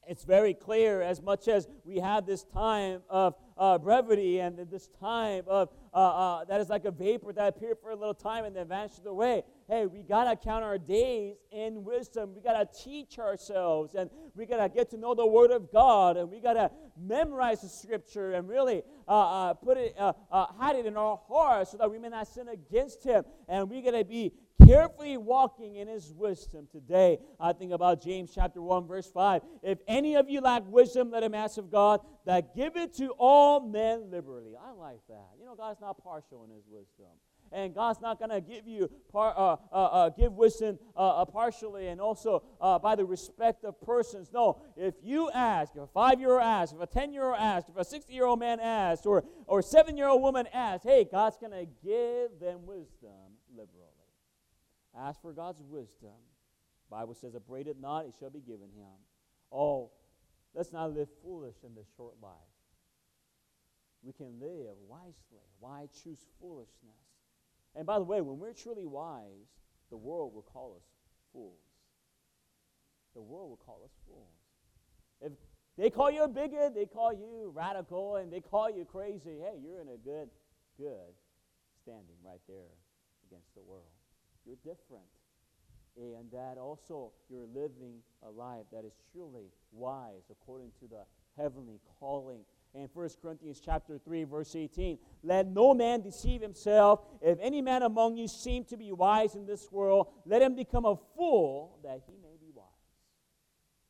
it's 0.06 0.24
very 0.24 0.54
clear 0.54 1.02
as 1.02 1.20
much 1.20 1.48
as 1.48 1.68
we 1.84 1.98
have 1.98 2.24
this 2.24 2.44
time 2.44 3.02
of 3.10 3.34
uh, 3.58 3.76
brevity 3.76 4.38
and 4.38 4.56
this 4.70 4.88
time 4.98 5.44
of 5.46 5.68
uh, 5.92 5.96
uh, 5.96 6.44
that 6.44 6.60
is 6.60 6.68
like 6.68 6.84
a 6.84 6.90
vapor 6.90 7.32
that 7.32 7.48
appeared 7.48 7.78
for 7.80 7.90
a 7.90 7.96
little 7.96 8.14
time 8.14 8.44
and 8.44 8.54
then 8.54 8.68
vanishes 8.68 9.06
away. 9.06 9.42
Hey, 9.68 9.86
we 9.86 10.02
got 10.02 10.24
to 10.24 10.36
count 10.36 10.64
our 10.64 10.78
days 10.78 11.36
in 11.50 11.84
wisdom. 11.84 12.34
We 12.34 12.42
got 12.42 12.72
to 12.72 12.82
teach 12.82 13.18
ourselves 13.18 13.94
and 13.94 14.10
we 14.34 14.46
got 14.46 14.58
to 14.58 14.68
get 14.68 14.90
to 14.90 14.96
know 14.96 15.14
the 15.14 15.26
Word 15.26 15.50
of 15.50 15.72
God 15.72 16.16
and 16.16 16.30
we 16.30 16.40
got 16.40 16.54
to 16.54 16.70
memorize 17.00 17.60
the 17.60 17.68
Scripture 17.68 18.32
and 18.32 18.48
really 18.48 18.82
uh, 19.06 19.50
uh, 19.50 19.54
put 19.54 19.76
it, 19.76 19.94
uh, 19.98 20.12
hide 20.30 20.76
it 20.76 20.86
in 20.86 20.96
our 20.96 21.20
hearts 21.28 21.72
so 21.72 21.76
that 21.76 21.90
we 21.90 21.98
may 21.98 22.08
not 22.08 22.26
sin 22.26 22.48
against 22.48 23.04
Him. 23.04 23.24
And 23.48 23.68
we 23.68 23.82
got 23.82 23.92
to 23.92 24.04
be 24.04 24.32
carefully 24.66 25.16
walking 25.16 25.76
in 25.76 25.88
his 25.88 26.12
wisdom 26.12 26.66
today. 26.70 27.18
I 27.40 27.52
think 27.52 27.72
about 27.72 28.02
James 28.02 28.30
chapter 28.34 28.60
1, 28.60 28.86
verse 28.86 29.10
5. 29.10 29.42
If 29.62 29.78
any 29.86 30.16
of 30.16 30.28
you 30.28 30.40
lack 30.40 30.62
wisdom, 30.66 31.10
let 31.10 31.22
him 31.22 31.34
ask 31.34 31.58
of 31.58 31.70
God 31.70 32.00
that 32.26 32.54
give 32.54 32.76
it 32.76 32.94
to 32.94 33.10
all 33.18 33.60
men 33.60 34.10
liberally. 34.10 34.52
I 34.60 34.72
like 34.72 35.00
that. 35.08 35.28
You 35.38 35.46
know, 35.46 35.54
God's 35.54 35.80
not 35.80 36.02
partial 36.02 36.44
in 36.44 36.50
his 36.50 36.64
wisdom. 36.68 37.06
and 37.52 37.74
God's 37.74 38.00
not 38.00 38.18
going 38.18 38.30
to 38.30 38.40
give 38.40 38.66
you 38.66 38.90
par, 39.10 39.34
uh, 39.36 39.56
uh, 39.72 39.84
uh, 39.84 40.08
give 40.10 40.32
wisdom 40.34 40.78
uh, 40.96 41.22
uh, 41.22 41.24
partially 41.24 41.88
and 41.88 42.00
also 42.00 42.42
uh, 42.60 42.78
by 42.78 42.94
the 42.94 43.04
respect 43.04 43.64
of 43.64 43.80
persons. 43.80 44.30
No, 44.32 44.60
if 44.76 44.94
you 45.02 45.30
ask, 45.30 45.72
if 45.74 45.82
a 45.82 45.86
five-year-old 45.86 46.42
asks, 46.42 46.74
if 46.74 46.80
a 46.80 46.86
ten-year-old 46.86 47.36
asks, 47.38 47.70
if 47.70 47.76
a 47.76 47.84
sixty-year-old 47.84 48.38
man 48.38 48.60
asks, 48.60 49.06
or 49.06 49.24
or 49.46 49.62
seven-year-old 49.62 50.20
woman 50.20 50.46
asks, 50.52 50.84
hey, 50.84 51.06
God's 51.10 51.36
going 51.38 51.52
to 51.52 51.66
give 51.82 52.38
them 52.40 52.66
wisdom. 52.66 53.27
Ask 54.98 55.20
for 55.22 55.32
God's 55.32 55.62
wisdom. 55.62 56.16
Bible 56.90 57.14
says, 57.14 57.34
"Upbraid 57.34 57.66
it 57.68 57.80
not; 57.80 58.06
it 58.06 58.14
shall 58.18 58.30
be 58.30 58.40
given 58.40 58.70
him." 58.70 58.94
Oh, 59.52 59.90
let's 60.54 60.72
not 60.72 60.92
live 60.92 61.08
foolish 61.22 61.56
in 61.64 61.74
this 61.74 61.86
short 61.96 62.14
life 62.20 62.32
we 64.02 64.12
can 64.12 64.38
live 64.40 64.76
wisely. 64.86 65.44
Why 65.60 65.88
choose 66.02 66.24
foolishness? 66.40 66.94
And 67.74 67.86
by 67.86 67.98
the 67.98 68.04
way, 68.04 68.20
when 68.20 68.38
we're 68.38 68.52
truly 68.52 68.86
wise, 68.86 69.48
the 69.90 69.96
world 69.96 70.34
will 70.34 70.42
call 70.42 70.74
us 70.76 70.84
fools. 71.32 71.58
The 73.14 73.22
world 73.22 73.50
will 73.50 73.60
call 73.64 73.82
us 73.84 73.92
fools. 74.06 74.38
If 75.20 75.32
they 75.76 75.90
call 75.90 76.10
you 76.10 76.24
a 76.24 76.28
bigot, 76.28 76.74
they 76.74 76.86
call 76.86 77.12
you 77.12 77.52
radical, 77.54 78.16
and 78.16 78.32
they 78.32 78.40
call 78.40 78.70
you 78.70 78.84
crazy, 78.84 79.38
hey, 79.38 79.58
you're 79.62 79.80
in 79.80 79.88
a 79.88 79.96
good, 79.96 80.28
good 80.76 81.14
standing 81.82 82.16
right 82.24 82.40
there 82.48 82.72
against 83.28 83.54
the 83.54 83.62
world. 83.62 83.97
You're 84.48 84.56
different. 84.74 85.04
And 85.96 86.30
that 86.32 86.56
also 86.58 87.12
you're 87.28 87.46
living 87.54 87.98
a 88.26 88.30
life 88.30 88.64
that 88.72 88.84
is 88.86 88.94
truly 89.12 89.52
wise 89.72 90.30
according 90.30 90.70
to 90.80 90.88
the 90.88 91.02
heavenly 91.36 91.80
calling. 92.00 92.40
And 92.74 92.88
1 92.94 93.08
Corinthians 93.20 93.60
chapter 93.62 93.98
3 93.98 94.24
verse 94.24 94.56
18 94.56 94.98
let 95.22 95.46
no 95.48 95.74
man 95.74 96.00
deceive 96.00 96.40
himself. 96.40 97.00
If 97.20 97.38
any 97.42 97.60
man 97.60 97.82
among 97.82 98.16
you 98.16 98.26
seem 98.26 98.64
to 98.66 98.76
be 98.78 98.90
wise 98.92 99.34
in 99.34 99.44
this 99.44 99.70
world 99.70 100.06
let 100.24 100.40
him 100.40 100.54
become 100.54 100.86
a 100.86 100.96
fool 101.16 101.78
that 101.82 102.00
he 102.06 102.14
may 102.22 102.36
be 102.40 102.50
wise. 102.54 102.66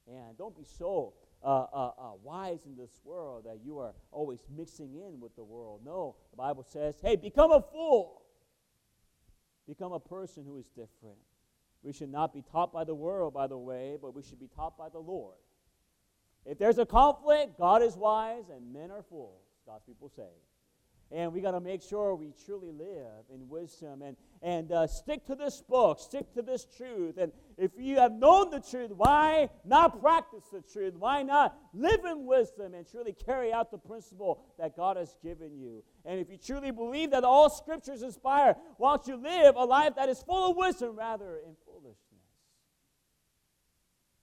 And 0.08 0.36
don't 0.36 0.56
be 0.56 0.64
so 0.64 1.14
uh, 1.44 1.46
uh, 1.46 1.90
uh, 1.98 2.10
wise 2.22 2.64
in 2.66 2.74
this 2.74 3.00
world 3.04 3.44
that 3.44 3.58
you 3.62 3.78
are 3.78 3.92
always 4.10 4.40
mixing 4.56 4.94
in 4.94 5.20
with 5.20 5.36
the 5.36 5.44
world. 5.44 5.82
No 5.84 6.16
the 6.32 6.36
bible 6.36 6.64
says 6.66 6.96
hey 7.02 7.14
become 7.14 7.52
a 7.52 7.60
fool 7.60 8.22
become 9.68 9.92
a 9.92 10.00
person 10.00 10.44
who 10.44 10.58
is 10.58 10.66
different 10.68 11.18
we 11.82 11.92
should 11.92 12.10
not 12.10 12.32
be 12.32 12.42
taught 12.42 12.72
by 12.72 12.82
the 12.82 12.94
world 12.94 13.32
by 13.32 13.46
the 13.46 13.56
way 13.56 13.96
but 14.00 14.14
we 14.14 14.22
should 14.22 14.40
be 14.40 14.48
taught 14.56 14.76
by 14.76 14.88
the 14.88 14.98
lord 14.98 15.36
if 16.48 16.58
there's 16.58 16.78
a 16.78 16.86
conflict, 16.86 17.58
God 17.58 17.82
is 17.82 17.94
wise 17.94 18.44
and 18.50 18.72
men 18.72 18.90
are 18.90 19.02
fools, 19.02 19.42
God's 19.66 19.84
people 19.84 20.08
say. 20.08 20.30
And 21.10 21.32
we 21.32 21.40
got 21.40 21.52
to 21.52 21.60
make 21.60 21.80
sure 21.80 22.14
we 22.14 22.34
truly 22.44 22.70
live 22.70 23.24
in 23.32 23.48
wisdom 23.48 24.02
and, 24.02 24.16
and 24.42 24.70
uh, 24.70 24.86
stick 24.86 25.24
to 25.26 25.34
this 25.34 25.62
book, 25.62 26.00
stick 26.00 26.32
to 26.34 26.42
this 26.42 26.66
truth. 26.76 27.16
And 27.16 27.32
if 27.56 27.70
you 27.78 27.96
have 27.96 28.12
known 28.12 28.50
the 28.50 28.60
truth, 28.60 28.90
why 28.90 29.48
not 29.64 30.00
practice 30.02 30.44
the 30.52 30.60
truth? 30.60 30.94
Why 30.96 31.22
not 31.22 31.56
live 31.72 32.04
in 32.04 32.26
wisdom 32.26 32.74
and 32.74 32.86
truly 32.86 33.14
carry 33.24 33.52
out 33.52 33.70
the 33.70 33.78
principle 33.78 34.44
that 34.58 34.76
God 34.76 34.98
has 34.98 35.16
given 35.22 35.56
you? 35.56 35.82
And 36.04 36.20
if 36.20 36.30
you 36.30 36.36
truly 36.36 36.72
believe 36.72 37.12
that 37.12 37.24
all 37.24 37.48
scriptures 37.48 38.02
inspire, 38.02 38.54
why 38.76 38.96
don't 38.96 39.08
you 39.08 39.16
live 39.16 39.56
a 39.56 39.64
life 39.64 39.94
that 39.96 40.10
is 40.10 40.22
full 40.22 40.50
of 40.50 40.56
wisdom 40.58 40.94
rather 40.94 41.38
in 41.38 41.56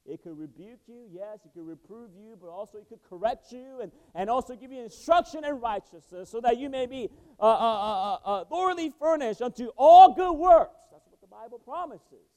it 0.06 0.22
could 0.22 0.38
rebuke 0.38 0.82
you, 0.88 1.06
yes, 1.12 1.40
it 1.46 1.52
could 1.54 1.66
reprove 1.66 2.12
you, 2.16 2.38
but 2.40 2.48
also 2.48 2.78
it 2.78 2.88
could 2.88 3.02
correct 3.10 3.52
you 3.52 3.80
and, 3.82 3.92
and 4.14 4.30
also 4.30 4.56
give 4.56 4.72
you 4.72 4.84
instruction 4.84 5.44
in 5.44 5.60
righteousness 5.60 6.30
so 6.30 6.40
that 6.42 6.58
you 6.58 6.70
may 6.70 6.86
be 6.86 7.10
uh, 7.40 7.44
uh, 7.44 7.48
uh, 7.48 8.18
uh, 8.24 8.46
thoroughly 8.46 8.94
furnished 9.00 9.42
unto 9.42 9.70
all 9.78 10.14
good 10.14 10.34
works. 10.34 10.80
That's 10.92 11.08
what 11.10 11.22
the 11.22 11.28
Bible 11.28 11.58
promises. 11.58 12.30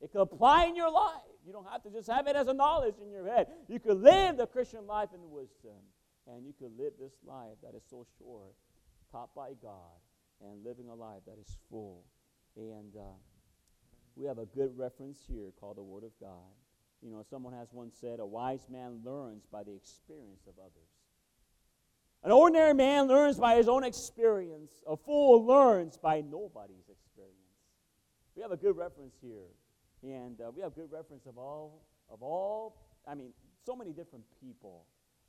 It 0.00 0.12
could 0.12 0.22
apply 0.22 0.64
in 0.64 0.76
your 0.76 0.90
life. 0.90 1.20
You 1.46 1.52
don't 1.52 1.68
have 1.68 1.82
to 1.82 1.90
just 1.90 2.08
have 2.08 2.26
it 2.26 2.36
as 2.36 2.48
a 2.48 2.54
knowledge 2.54 2.94
in 3.02 3.10
your 3.10 3.26
head. 3.26 3.48
You 3.68 3.78
could 3.78 4.00
live 4.00 4.38
the 4.38 4.46
Christian 4.46 4.86
life 4.86 5.10
in 5.14 5.30
wisdom, 5.30 5.76
and 6.26 6.46
you 6.46 6.54
could 6.58 6.72
live 6.78 6.94
this 6.98 7.12
life 7.26 7.56
that 7.62 7.76
is 7.76 7.82
so 7.90 8.06
short, 8.18 8.54
taught 9.12 9.34
by 9.34 9.50
God, 9.62 10.00
and 10.40 10.64
living 10.64 10.88
a 10.88 10.94
life 10.94 11.20
that 11.26 11.38
is 11.38 11.58
full. 11.68 12.04
And 12.56 12.96
uh, 12.96 13.12
we 14.16 14.24
have 14.24 14.38
a 14.38 14.46
good 14.46 14.76
reference 14.78 15.18
here 15.28 15.52
called 15.60 15.76
the 15.76 15.82
Word 15.82 16.04
of 16.04 16.12
God. 16.18 16.63
You 17.04 17.10
know, 17.10 17.22
someone 17.28 17.52
has 17.52 17.68
once 17.72 17.96
said, 18.00 18.18
a 18.18 18.24
wise 18.26 18.66
man 18.70 19.00
learns 19.04 19.44
by 19.52 19.62
the 19.62 19.74
experience 19.74 20.46
of 20.48 20.54
others. 20.58 20.88
An 22.22 22.32
ordinary 22.32 22.72
man 22.72 23.06
learns 23.08 23.38
by 23.38 23.56
his 23.56 23.68
own 23.68 23.84
experience. 23.84 24.72
A 24.88 24.96
fool 24.96 25.44
learns 25.44 25.98
by 25.98 26.22
nobody's 26.22 26.88
experience. 26.88 27.34
We 28.34 28.40
have 28.40 28.52
a 28.52 28.56
good 28.56 28.74
reference 28.74 29.16
here. 29.20 29.52
And 30.02 30.40
uh, 30.40 30.50
we 30.50 30.62
have 30.62 30.74
good 30.74 30.90
reference 30.90 31.26
of 31.26 31.36
all, 31.36 31.84
of 32.10 32.22
all, 32.22 32.76
I 33.06 33.14
mean, 33.14 33.32
so 33.66 33.76
many 33.76 33.92
different 33.92 34.24
people 34.40 34.86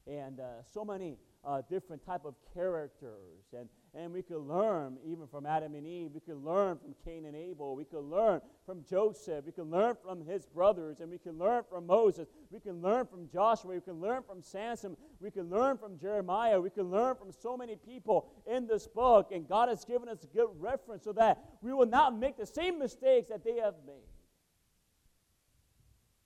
and 0.08 0.40
uh, 0.40 0.62
so 0.72 0.86
many 0.86 1.18
uh, 1.46 1.62
different 1.70 2.06
type 2.06 2.26
of 2.26 2.36
characters. 2.54 3.54
And, 3.58 3.70
and 3.94 4.12
we 4.12 4.22
could 4.22 4.42
learn 4.42 4.98
even 5.06 5.28
from 5.28 5.46
adam 5.46 5.76
and 5.76 5.86
eve. 5.86 6.12
We 6.14 6.20
could 6.20 6.44
learn 6.44 6.78
from 6.78 6.96
cain 7.06 7.26
and 7.26 7.36
abel. 7.36 7.76
We 7.76 7.86
could 7.86 8.04
learn 8.04 8.42
from 8.66 8.84
joseph. 8.90 9.46
We 9.46 9.52
could 9.52 9.70
learn 9.70 9.96
from 10.04 10.26
his 10.26 10.46
brothers 10.46 11.00
and 11.00 11.10
we 11.10 11.18
can 11.18 11.38
learn 11.38 11.64
from 11.70 11.86
moses. 11.86 12.28
We 12.52 12.60
can 12.60 12.82
learn 12.82 13.06
from 13.06 13.30
joshua. 13.32 13.76
We 13.76 13.82
can 13.82 14.02
learn 14.02 14.24
from 14.24 14.42
samson. 14.42 14.98
We 15.20 15.32
can 15.32 15.50
learn 15.50 15.78
from 15.78 15.98
jeremiah. 16.00 16.60
We 16.60 16.72
can 16.72 16.90
learn 16.90 17.16
from 17.16 17.32
so 17.32 17.56
many 17.56 17.76
people 17.76 18.28
in 18.48 18.68
this 18.68 18.88
book 18.88 19.30
and 19.32 19.48
god 19.48 19.70
has 19.70 19.86
given 19.86 20.10
us 20.10 20.24
a 20.24 20.28
good 20.28 20.50
reference 20.60 21.04
so 21.04 21.14
that 21.14 21.44
we 21.62 21.74
will 21.74 21.86
not 21.86 22.18
make 22.18 22.38
the 22.38 22.46
same 22.46 22.80
mistakes 22.80 23.30
that 23.30 23.44
they 23.44 23.58
have 23.58 23.76
made. 23.86 23.96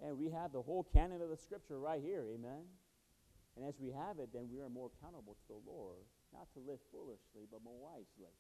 And 0.02 0.18
we 0.18 0.30
have 0.30 0.54
the 0.54 0.62
whole 0.62 0.88
canon 0.94 1.22
of 1.22 1.30
the 1.30 1.36
scripture 1.36 1.78
right 1.78 2.02
here. 2.02 2.24
Amen 2.34 2.64
and 3.60 3.68
as 3.68 3.76
we 3.78 3.92
have 3.92 4.20
it, 4.20 4.30
then 4.32 4.48
we 4.48 4.62
are 4.62 4.70
more 4.70 4.88
accountable 4.88 5.36
to 5.36 5.48
the 5.52 5.60
Lord, 5.70 6.00
not 6.32 6.48
to 6.54 6.60
live 6.64 6.80
foolishly, 6.96 7.44
but 7.52 7.60
more 7.62 7.76
wisely. 7.76 8.32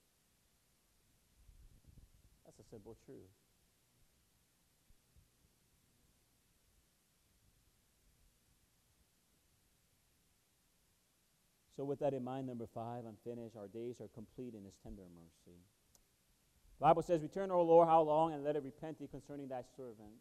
That's 2.45 2.58
a 2.60 2.63
simple 2.71 2.95
truth. 3.05 3.27
So, 11.75 11.84
with 11.84 11.99
that 11.99 12.13
in 12.13 12.23
mind, 12.23 12.47
number 12.47 12.67
five, 12.73 13.03
I'm 13.05 13.17
finished. 13.25 13.58
Our 13.58 13.67
days 13.67 13.95
are 13.99 14.08
complete 14.15 14.53
in 14.53 14.63
His 14.63 14.75
tender 14.84 15.03
mercy. 15.13 15.60
The 16.79 16.86
Bible 16.86 17.01
says, 17.03 17.21
Return, 17.21 17.51
O 17.51 17.62
Lord, 17.62 17.89
how 17.89 18.01
long, 18.03 18.34
and 18.34 18.43
let 18.45 18.55
it 18.55 18.63
repent 18.63 18.99
thee 18.99 19.08
concerning 19.12 19.49
thy 19.49 19.63
servant. 19.75 20.15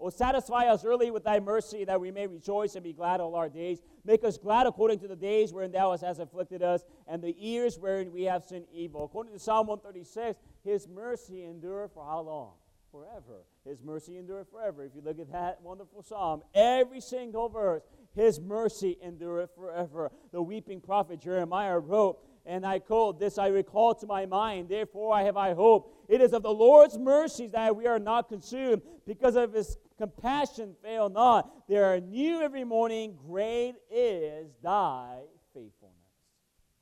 O 0.00 0.10
satisfy 0.10 0.66
us 0.66 0.84
early 0.84 1.10
with 1.10 1.24
thy 1.24 1.40
mercy, 1.40 1.84
that 1.84 2.00
we 2.00 2.10
may 2.10 2.26
rejoice 2.26 2.74
and 2.74 2.82
be 2.82 2.92
glad 2.92 3.20
all 3.20 3.34
our 3.34 3.48
days. 3.48 3.80
Make 4.04 4.24
us 4.24 4.36
glad 4.36 4.66
according 4.66 4.98
to 5.00 5.08
the 5.08 5.16
days 5.16 5.52
wherein 5.52 5.72
thou 5.72 5.96
hast 5.96 6.18
afflicted 6.18 6.62
us, 6.62 6.82
and 7.06 7.22
the 7.22 7.32
years 7.32 7.78
wherein 7.78 8.12
we 8.12 8.24
have 8.24 8.44
sinned 8.44 8.66
evil. 8.72 9.04
According 9.04 9.32
to 9.32 9.38
Psalm 9.38 9.66
136, 9.66 10.38
his 10.64 10.88
mercy 10.88 11.44
endureth 11.44 11.92
for 11.94 12.04
how 12.04 12.20
long? 12.20 12.52
Forever. 12.90 13.44
His 13.64 13.82
mercy 13.82 14.18
endureth 14.18 14.50
forever. 14.50 14.84
If 14.84 14.94
you 14.94 15.00
look 15.00 15.18
at 15.18 15.32
that 15.32 15.62
wonderful 15.62 16.02
psalm, 16.02 16.42
every 16.54 17.00
single 17.00 17.48
verse, 17.48 17.82
his 18.14 18.40
mercy 18.40 18.98
endureth 19.02 19.54
forever. 19.54 20.12
The 20.32 20.42
weeping 20.42 20.80
prophet 20.80 21.20
Jeremiah 21.20 21.78
wrote, 21.78 22.18
and 22.46 22.66
I 22.66 22.78
quote, 22.78 23.18
This 23.18 23.38
I 23.38 23.48
recall 23.48 23.94
to 23.96 24.06
my 24.06 24.26
mind, 24.26 24.68
therefore 24.68 25.14
I 25.14 25.22
have 25.22 25.36
I 25.36 25.54
hope. 25.54 25.94
It 26.08 26.20
is 26.20 26.32
of 26.32 26.42
the 26.42 26.52
Lord's 26.52 26.98
mercies 26.98 27.52
that 27.52 27.74
we 27.74 27.86
are 27.86 27.98
not 27.98 28.28
consumed, 28.28 28.82
because 29.06 29.34
of 29.34 29.54
his 29.54 29.78
compassion 29.98 30.74
fail 30.82 31.08
not. 31.08 31.68
They 31.68 31.76
are 31.76 32.00
new 32.00 32.40
every 32.40 32.64
morning. 32.64 33.16
Great 33.26 33.74
is 33.90 34.50
thy 34.62 35.20
faithfulness. 35.52 35.94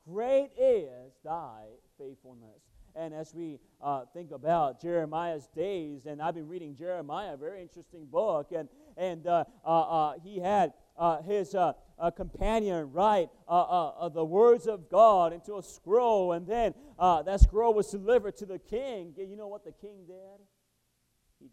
Great 0.07 0.51
is 0.59 1.13
thy 1.25 1.65
faithfulness. 1.99 2.61
And 2.95 3.15
as 3.15 3.35
we 3.35 3.59
uh, 3.81 4.03
think 4.13 4.33
about 4.33 4.81
Jeremiah's 4.81 5.49
days, 5.55 6.07
and 6.07 6.21
I've 6.21 6.35
been 6.35 6.49
reading 6.49 6.77
Jeremiah, 6.77 7.35
a 7.35 7.37
very 7.37 7.63
interesting 7.63 8.07
book, 8.07 8.53
and, 8.55 8.69
and 8.97 9.27
uh, 9.27 9.45
uh, 9.65 9.69
uh 9.69 10.13
he 10.23 10.39
had 10.39 10.75
uh, 10.99 11.23
his 11.23 11.55
uh, 11.55 11.73
companion 12.17 12.93
write 12.93 13.31
the 13.49 14.25
words 14.25 14.67
of 14.67 14.91
God 14.91 15.33
into 15.33 15.57
a 15.57 15.63
scroll, 15.63 16.33
and 16.33 16.47
then 16.47 16.75
that 16.99 17.41
scroll 17.41 17.73
was 17.73 17.91
delivered 17.91 18.37
to 18.39 18.47
the 18.47 18.59
king. 18.59 19.15
You 19.17 19.37
know 19.37 19.49
what 19.49 19.65
the 19.65 19.73
king 19.73 20.05
did? 20.07 20.41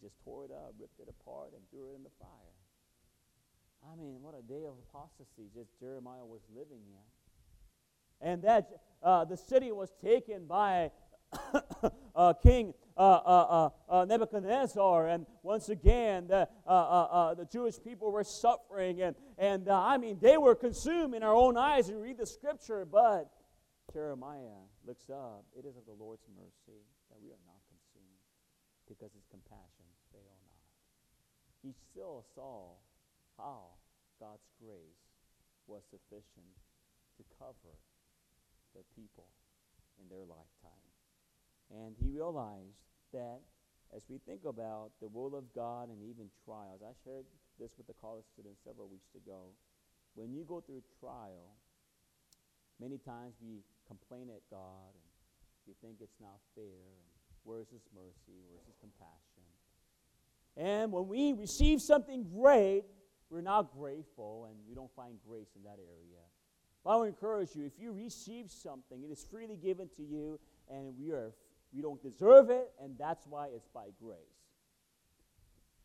Just 0.01 0.15
tore 0.23 0.45
it 0.45 0.51
up, 0.51 0.73
ripped 0.79 0.99
it 0.99 1.07
apart, 1.09 1.51
and 1.53 1.61
threw 1.71 1.91
it 1.91 1.95
in 1.95 2.03
the 2.03 2.15
fire. 2.19 2.55
I 3.91 3.95
mean, 3.95 4.21
what 4.21 4.35
a 4.37 4.41
day 4.41 4.65
of 4.65 4.73
apostasy 4.89 5.49
just 5.53 5.79
Jeremiah 5.79 6.25
was 6.25 6.41
living 6.53 6.81
in. 6.87 8.27
And 8.27 8.43
that 8.43 8.69
uh, 9.01 9.25
the 9.25 9.37
city 9.37 9.71
was 9.71 9.91
taken 10.03 10.45
by 10.45 10.91
uh, 12.15 12.33
King 12.33 12.73
uh, 12.97 13.01
uh, 13.01 13.69
uh, 13.87 14.05
Nebuchadnezzar, 14.05 15.07
and 15.07 15.25
once 15.41 15.69
again, 15.69 16.27
the, 16.27 16.49
the 16.67 17.47
Jewish 17.49 17.75
people 17.81 18.11
were 18.11 18.25
suffering, 18.25 19.01
and, 19.01 19.15
and 19.37 19.69
I 19.69 19.97
mean, 19.97 20.17
they 20.21 20.37
were 20.37 20.55
consumed 20.55 21.15
in 21.15 21.23
our 21.23 21.33
own 21.33 21.55
eyes. 21.55 21.87
We 21.87 21.95
read 21.95 22.17
the 22.17 22.25
scripture, 22.25 22.85
but 22.85 23.31
Jeremiah 23.93 24.67
looks 24.85 25.09
up, 25.09 25.45
it 25.57 25.65
is 25.65 25.77
of 25.77 25.85
the 25.85 25.93
Lord's 25.93 26.27
mercy 26.35 26.83
that 27.09 27.17
we 27.23 27.29
are 27.29 27.39
not 27.47 27.61
consumed, 27.71 28.19
because 28.87 29.13
his 29.13 29.23
not. 29.31 29.78
He 31.61 31.73
still 31.91 32.23
saw 32.35 32.75
how 33.37 33.75
God's 34.19 34.47
grace 34.59 35.03
was 35.67 35.83
sufficient 35.91 36.55
to 37.17 37.23
cover 37.37 37.75
the 38.75 38.83
people 38.95 39.27
in 39.99 40.07
their 40.07 40.23
lifetime. 40.23 40.87
And 41.69 41.95
he 41.99 42.09
realized 42.09 42.79
that 43.13 43.41
as 43.95 44.05
we 44.07 44.19
think 44.23 44.45
about 44.45 44.91
the 45.01 45.09
will 45.09 45.35
of 45.35 45.51
God 45.53 45.89
and 45.89 46.01
even 46.03 46.29
trials, 46.45 46.81
I 46.85 46.93
shared 47.03 47.25
this 47.59 47.73
with 47.77 47.87
the 47.87 47.97
college 47.97 48.25
students 48.31 48.61
several 48.63 48.87
weeks 48.87 49.11
ago. 49.17 49.51
When 50.15 50.31
you 50.33 50.45
go 50.47 50.61
through 50.61 50.81
trial, 50.99 51.57
many 52.79 52.97
times 52.97 53.35
we 53.41 53.65
complain 53.87 54.29
at 54.29 54.45
God 54.49 54.93
and 54.93 55.09
we 55.67 55.73
think 55.81 56.01
it's 56.01 56.21
not 56.21 56.39
fair 56.55 56.63
and 56.63 57.09
where's 57.43 57.69
his 57.69 57.85
mercy, 57.93 58.41
where's 58.47 58.65
his 58.65 58.77
compassion. 58.79 59.28
And 60.59 60.91
when 60.91 61.07
we 61.07 61.31
receive 61.31 61.81
something 61.81 62.25
great, 62.35 62.83
we're 63.29 63.39
not 63.39 63.71
grateful 63.71 64.45
and 64.49 64.57
we 64.67 64.75
don't 64.75 64.93
find 64.93 65.17
grace 65.25 65.47
in 65.55 65.63
that 65.63 65.77
area. 65.79 66.19
But 66.83 66.89
I 66.89 66.95
will 66.97 67.03
encourage 67.03 67.55
you 67.55 67.65
if 67.65 67.79
you 67.79 67.93
receive 67.93 68.51
something, 68.51 69.01
it 69.01 69.09
is 69.09 69.25
freely 69.31 69.55
given 69.55 69.89
to 69.95 70.03
you, 70.03 70.37
and 70.69 70.93
we, 70.99 71.11
are, 71.11 71.33
we 71.73 71.81
don't 71.81 72.01
deserve 72.01 72.49
it, 72.49 72.71
and 72.81 72.97
that's 72.97 73.25
why 73.25 73.47
it's 73.55 73.69
by 73.69 73.87
grace. 74.03 74.19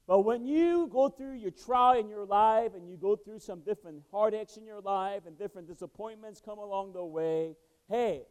But 0.09 0.21
when 0.21 0.45
you 0.45 0.89
go 0.93 1.09
through 1.09 1.35
your 1.35 1.53
trial 1.53 1.99
in 1.99 2.09
your 2.09 2.27
life 2.27 2.73
and 2.75 2.89
you 2.89 2.97
go 2.97 3.15
through 3.15 3.39
some 3.39 3.61
different 3.61 4.03
heartaches 4.11 4.57
in 4.57 4.67
your 4.67 4.81
life 4.81 5.23
and 5.27 5.39
different 5.39 5.69
disappointments 5.69 6.43
come 6.45 6.59
along 6.59 6.95
the 6.95 7.05
way, 7.05 7.55
hey, 7.89 8.23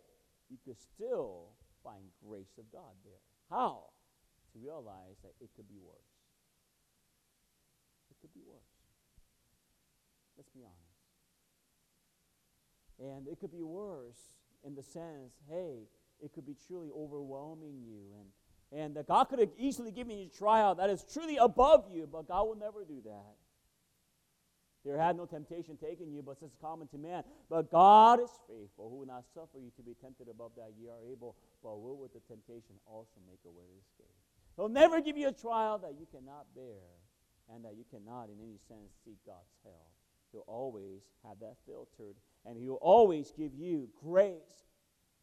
you 0.49 0.57
could 0.65 0.79
still 0.79 1.47
find 1.83 2.03
grace 2.27 2.57
of 2.59 2.69
God 2.71 2.93
there. 3.05 3.13
How? 3.49 3.85
To 4.51 4.59
realize 4.59 5.17
that 5.23 5.31
it 5.41 5.49
could 5.55 5.67
be 5.67 5.79
worse. 5.83 6.12
Be 8.33 8.41
worse. 8.45 8.61
Let's 10.37 10.49
be 10.49 10.61
honest. 10.61 10.79
And 12.99 13.27
it 13.27 13.39
could 13.39 13.51
be 13.51 13.63
worse 13.63 14.19
in 14.65 14.75
the 14.75 14.83
sense, 14.83 15.33
hey, 15.49 15.89
it 16.21 16.33
could 16.33 16.45
be 16.45 16.55
truly 16.67 16.89
overwhelming 16.95 17.81
you. 17.85 18.13
And, 18.19 18.81
and 18.81 18.95
that 18.95 19.07
God 19.07 19.25
could 19.25 19.39
have 19.39 19.51
easily 19.57 19.91
given 19.91 20.17
you 20.17 20.27
a 20.33 20.37
trial 20.37 20.75
that 20.75 20.89
is 20.89 21.05
truly 21.11 21.37
above 21.37 21.85
you, 21.91 22.07
but 22.11 22.27
God 22.27 22.47
will 22.47 22.55
never 22.55 22.85
do 22.85 23.01
that. 23.05 23.35
There 24.85 24.97
had 24.99 25.15
no 25.15 25.25
temptation 25.25 25.77
taken 25.77 26.11
you, 26.11 26.21
but 26.21 26.39
such 26.39 26.51
common 26.59 26.87
to 26.89 26.97
man. 26.97 27.23
But 27.49 27.71
God 27.71 28.19
is 28.19 28.29
faithful, 28.49 28.89
who 28.89 28.97
will 28.99 29.07
not 29.07 29.23
suffer 29.33 29.57
you 29.57 29.71
to 29.77 29.81
be 29.81 29.95
tempted 30.01 30.27
above 30.27 30.51
that 30.57 30.73
ye 30.77 30.89
are 30.89 30.99
able, 31.09 31.35
but 31.63 31.79
will 31.79 31.97
with 31.97 32.13
the 32.13 32.19
temptation 32.27 32.75
also 32.85 33.19
make 33.25 33.39
a 33.45 33.49
way 33.49 33.63
to 33.63 33.79
escape. 33.79 34.15
He'll 34.57 34.69
never 34.69 34.99
give 34.99 35.17
you 35.17 35.29
a 35.29 35.31
trial 35.31 35.77
that 35.79 35.95
you 35.97 36.05
cannot 36.11 36.53
bear, 36.53 36.83
and 37.51 37.63
that 37.65 37.75
you 37.75 37.83
cannot, 37.89 38.29
in 38.29 38.39
any 38.39 38.59
sense, 38.67 38.93
seek 39.03 39.17
God's 39.25 39.55
help. 39.63 39.91
He'll 40.31 40.47
always 40.47 41.01
have 41.27 41.39
that 41.41 41.57
filtered, 41.65 42.15
and 42.45 42.57
He 42.57 42.69
will 42.69 42.81
always 42.81 43.31
give 43.31 43.53
you 43.53 43.89
grace. 44.03 44.67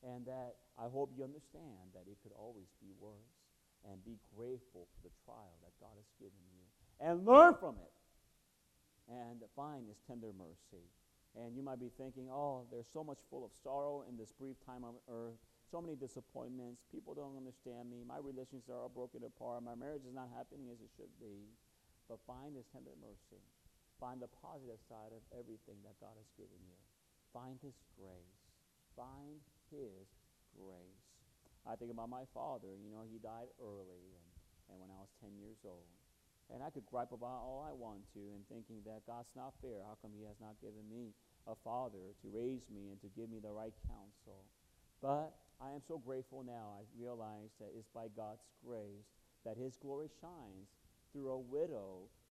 And 0.00 0.24
that 0.24 0.56
I 0.80 0.88
hope 0.88 1.12
you 1.12 1.24
understand 1.24 1.92
that 1.92 2.08
it 2.08 2.16
could 2.22 2.32
always 2.32 2.72
be 2.80 2.88
worse. 2.96 3.36
And 3.84 4.04
be 4.04 4.16
grateful 4.36 4.88
for 4.92 5.00
the 5.04 5.12
trial 5.24 5.56
that 5.64 5.72
God 5.80 5.92
has 5.96 6.08
given 6.20 6.40
you. 6.52 6.64
And 7.00 7.24
learn 7.24 7.56
from 7.56 7.76
it. 7.80 7.92
And 9.08 9.40
find 9.56 9.88
His 9.88 9.96
tender 10.08 10.32
mercy. 10.36 10.84
And 11.36 11.56
you 11.56 11.62
might 11.62 11.80
be 11.80 11.90
thinking, 11.96 12.28
oh, 12.28 12.66
there's 12.70 12.88
so 12.92 13.04
much 13.04 13.18
full 13.30 13.44
of 13.44 13.52
sorrow 13.62 14.04
in 14.08 14.16
this 14.16 14.32
brief 14.32 14.56
time 14.66 14.84
on 14.84 14.94
earth, 15.08 15.38
so 15.70 15.80
many 15.80 15.94
disappointments. 15.94 16.82
People 16.90 17.14
don't 17.14 17.36
understand 17.36 17.88
me. 17.88 18.02
My 18.02 18.18
relationships 18.18 18.68
are 18.68 18.82
all 18.82 18.90
broken 18.90 19.22
apart. 19.22 19.62
My 19.62 19.78
marriage 19.78 20.02
is 20.02 20.14
not 20.14 20.28
happening 20.34 20.68
as 20.72 20.80
it 20.82 20.90
should 20.96 21.12
be. 21.20 21.48
But 22.10 22.18
find 22.26 22.58
His 22.58 22.66
tender 22.74 22.90
mercy. 22.98 23.38
Find 24.02 24.18
the 24.18 24.32
positive 24.42 24.82
side 24.90 25.14
of 25.14 25.22
everything 25.30 25.78
that 25.86 25.94
God 26.02 26.18
has 26.18 26.26
given 26.34 26.58
you. 26.66 26.74
Find 27.30 27.54
His 27.62 27.78
grace. 27.94 28.42
Find 28.98 29.38
His 29.70 30.10
grace. 30.58 31.06
I 31.62 31.78
think 31.78 31.94
about 31.94 32.10
my 32.10 32.26
father. 32.34 32.74
You 32.74 32.90
know, 32.90 33.06
he 33.06 33.22
died 33.22 33.46
early, 33.62 34.10
and, 34.10 34.26
and 34.72 34.76
when 34.82 34.90
I 34.90 34.98
was 34.98 35.12
10 35.22 35.38
years 35.38 35.62
old. 35.62 35.86
And 36.50 36.66
I 36.66 36.74
could 36.74 36.82
gripe 36.90 37.14
about 37.14 37.46
all 37.46 37.62
I 37.62 37.70
want 37.70 38.02
to, 38.18 38.22
and 38.34 38.42
thinking 38.50 38.82
that 38.90 39.06
God's 39.06 39.30
not 39.38 39.54
fair. 39.62 39.86
How 39.86 39.94
come 40.02 40.10
He 40.18 40.26
has 40.26 40.40
not 40.42 40.58
given 40.58 40.82
me 40.90 41.14
a 41.46 41.54
father 41.62 42.10
to 42.10 42.26
raise 42.26 42.66
me 42.74 42.90
and 42.90 42.98
to 43.06 43.08
give 43.14 43.30
me 43.30 43.38
the 43.38 43.54
right 43.54 43.76
counsel? 43.86 44.42
But 44.98 45.30
I 45.62 45.70
am 45.70 45.84
so 45.86 46.02
grateful 46.02 46.42
now. 46.42 46.74
I 46.74 46.82
realize 46.98 47.54
that 47.62 47.70
it's 47.78 47.86
by 47.94 48.10
God's 48.18 48.42
grace 48.66 49.06
that 49.46 49.54
His 49.54 49.78
glory 49.78 50.10
shines 50.18 50.66
through 51.12 51.30
a 51.32 51.38
widow 51.38 52.10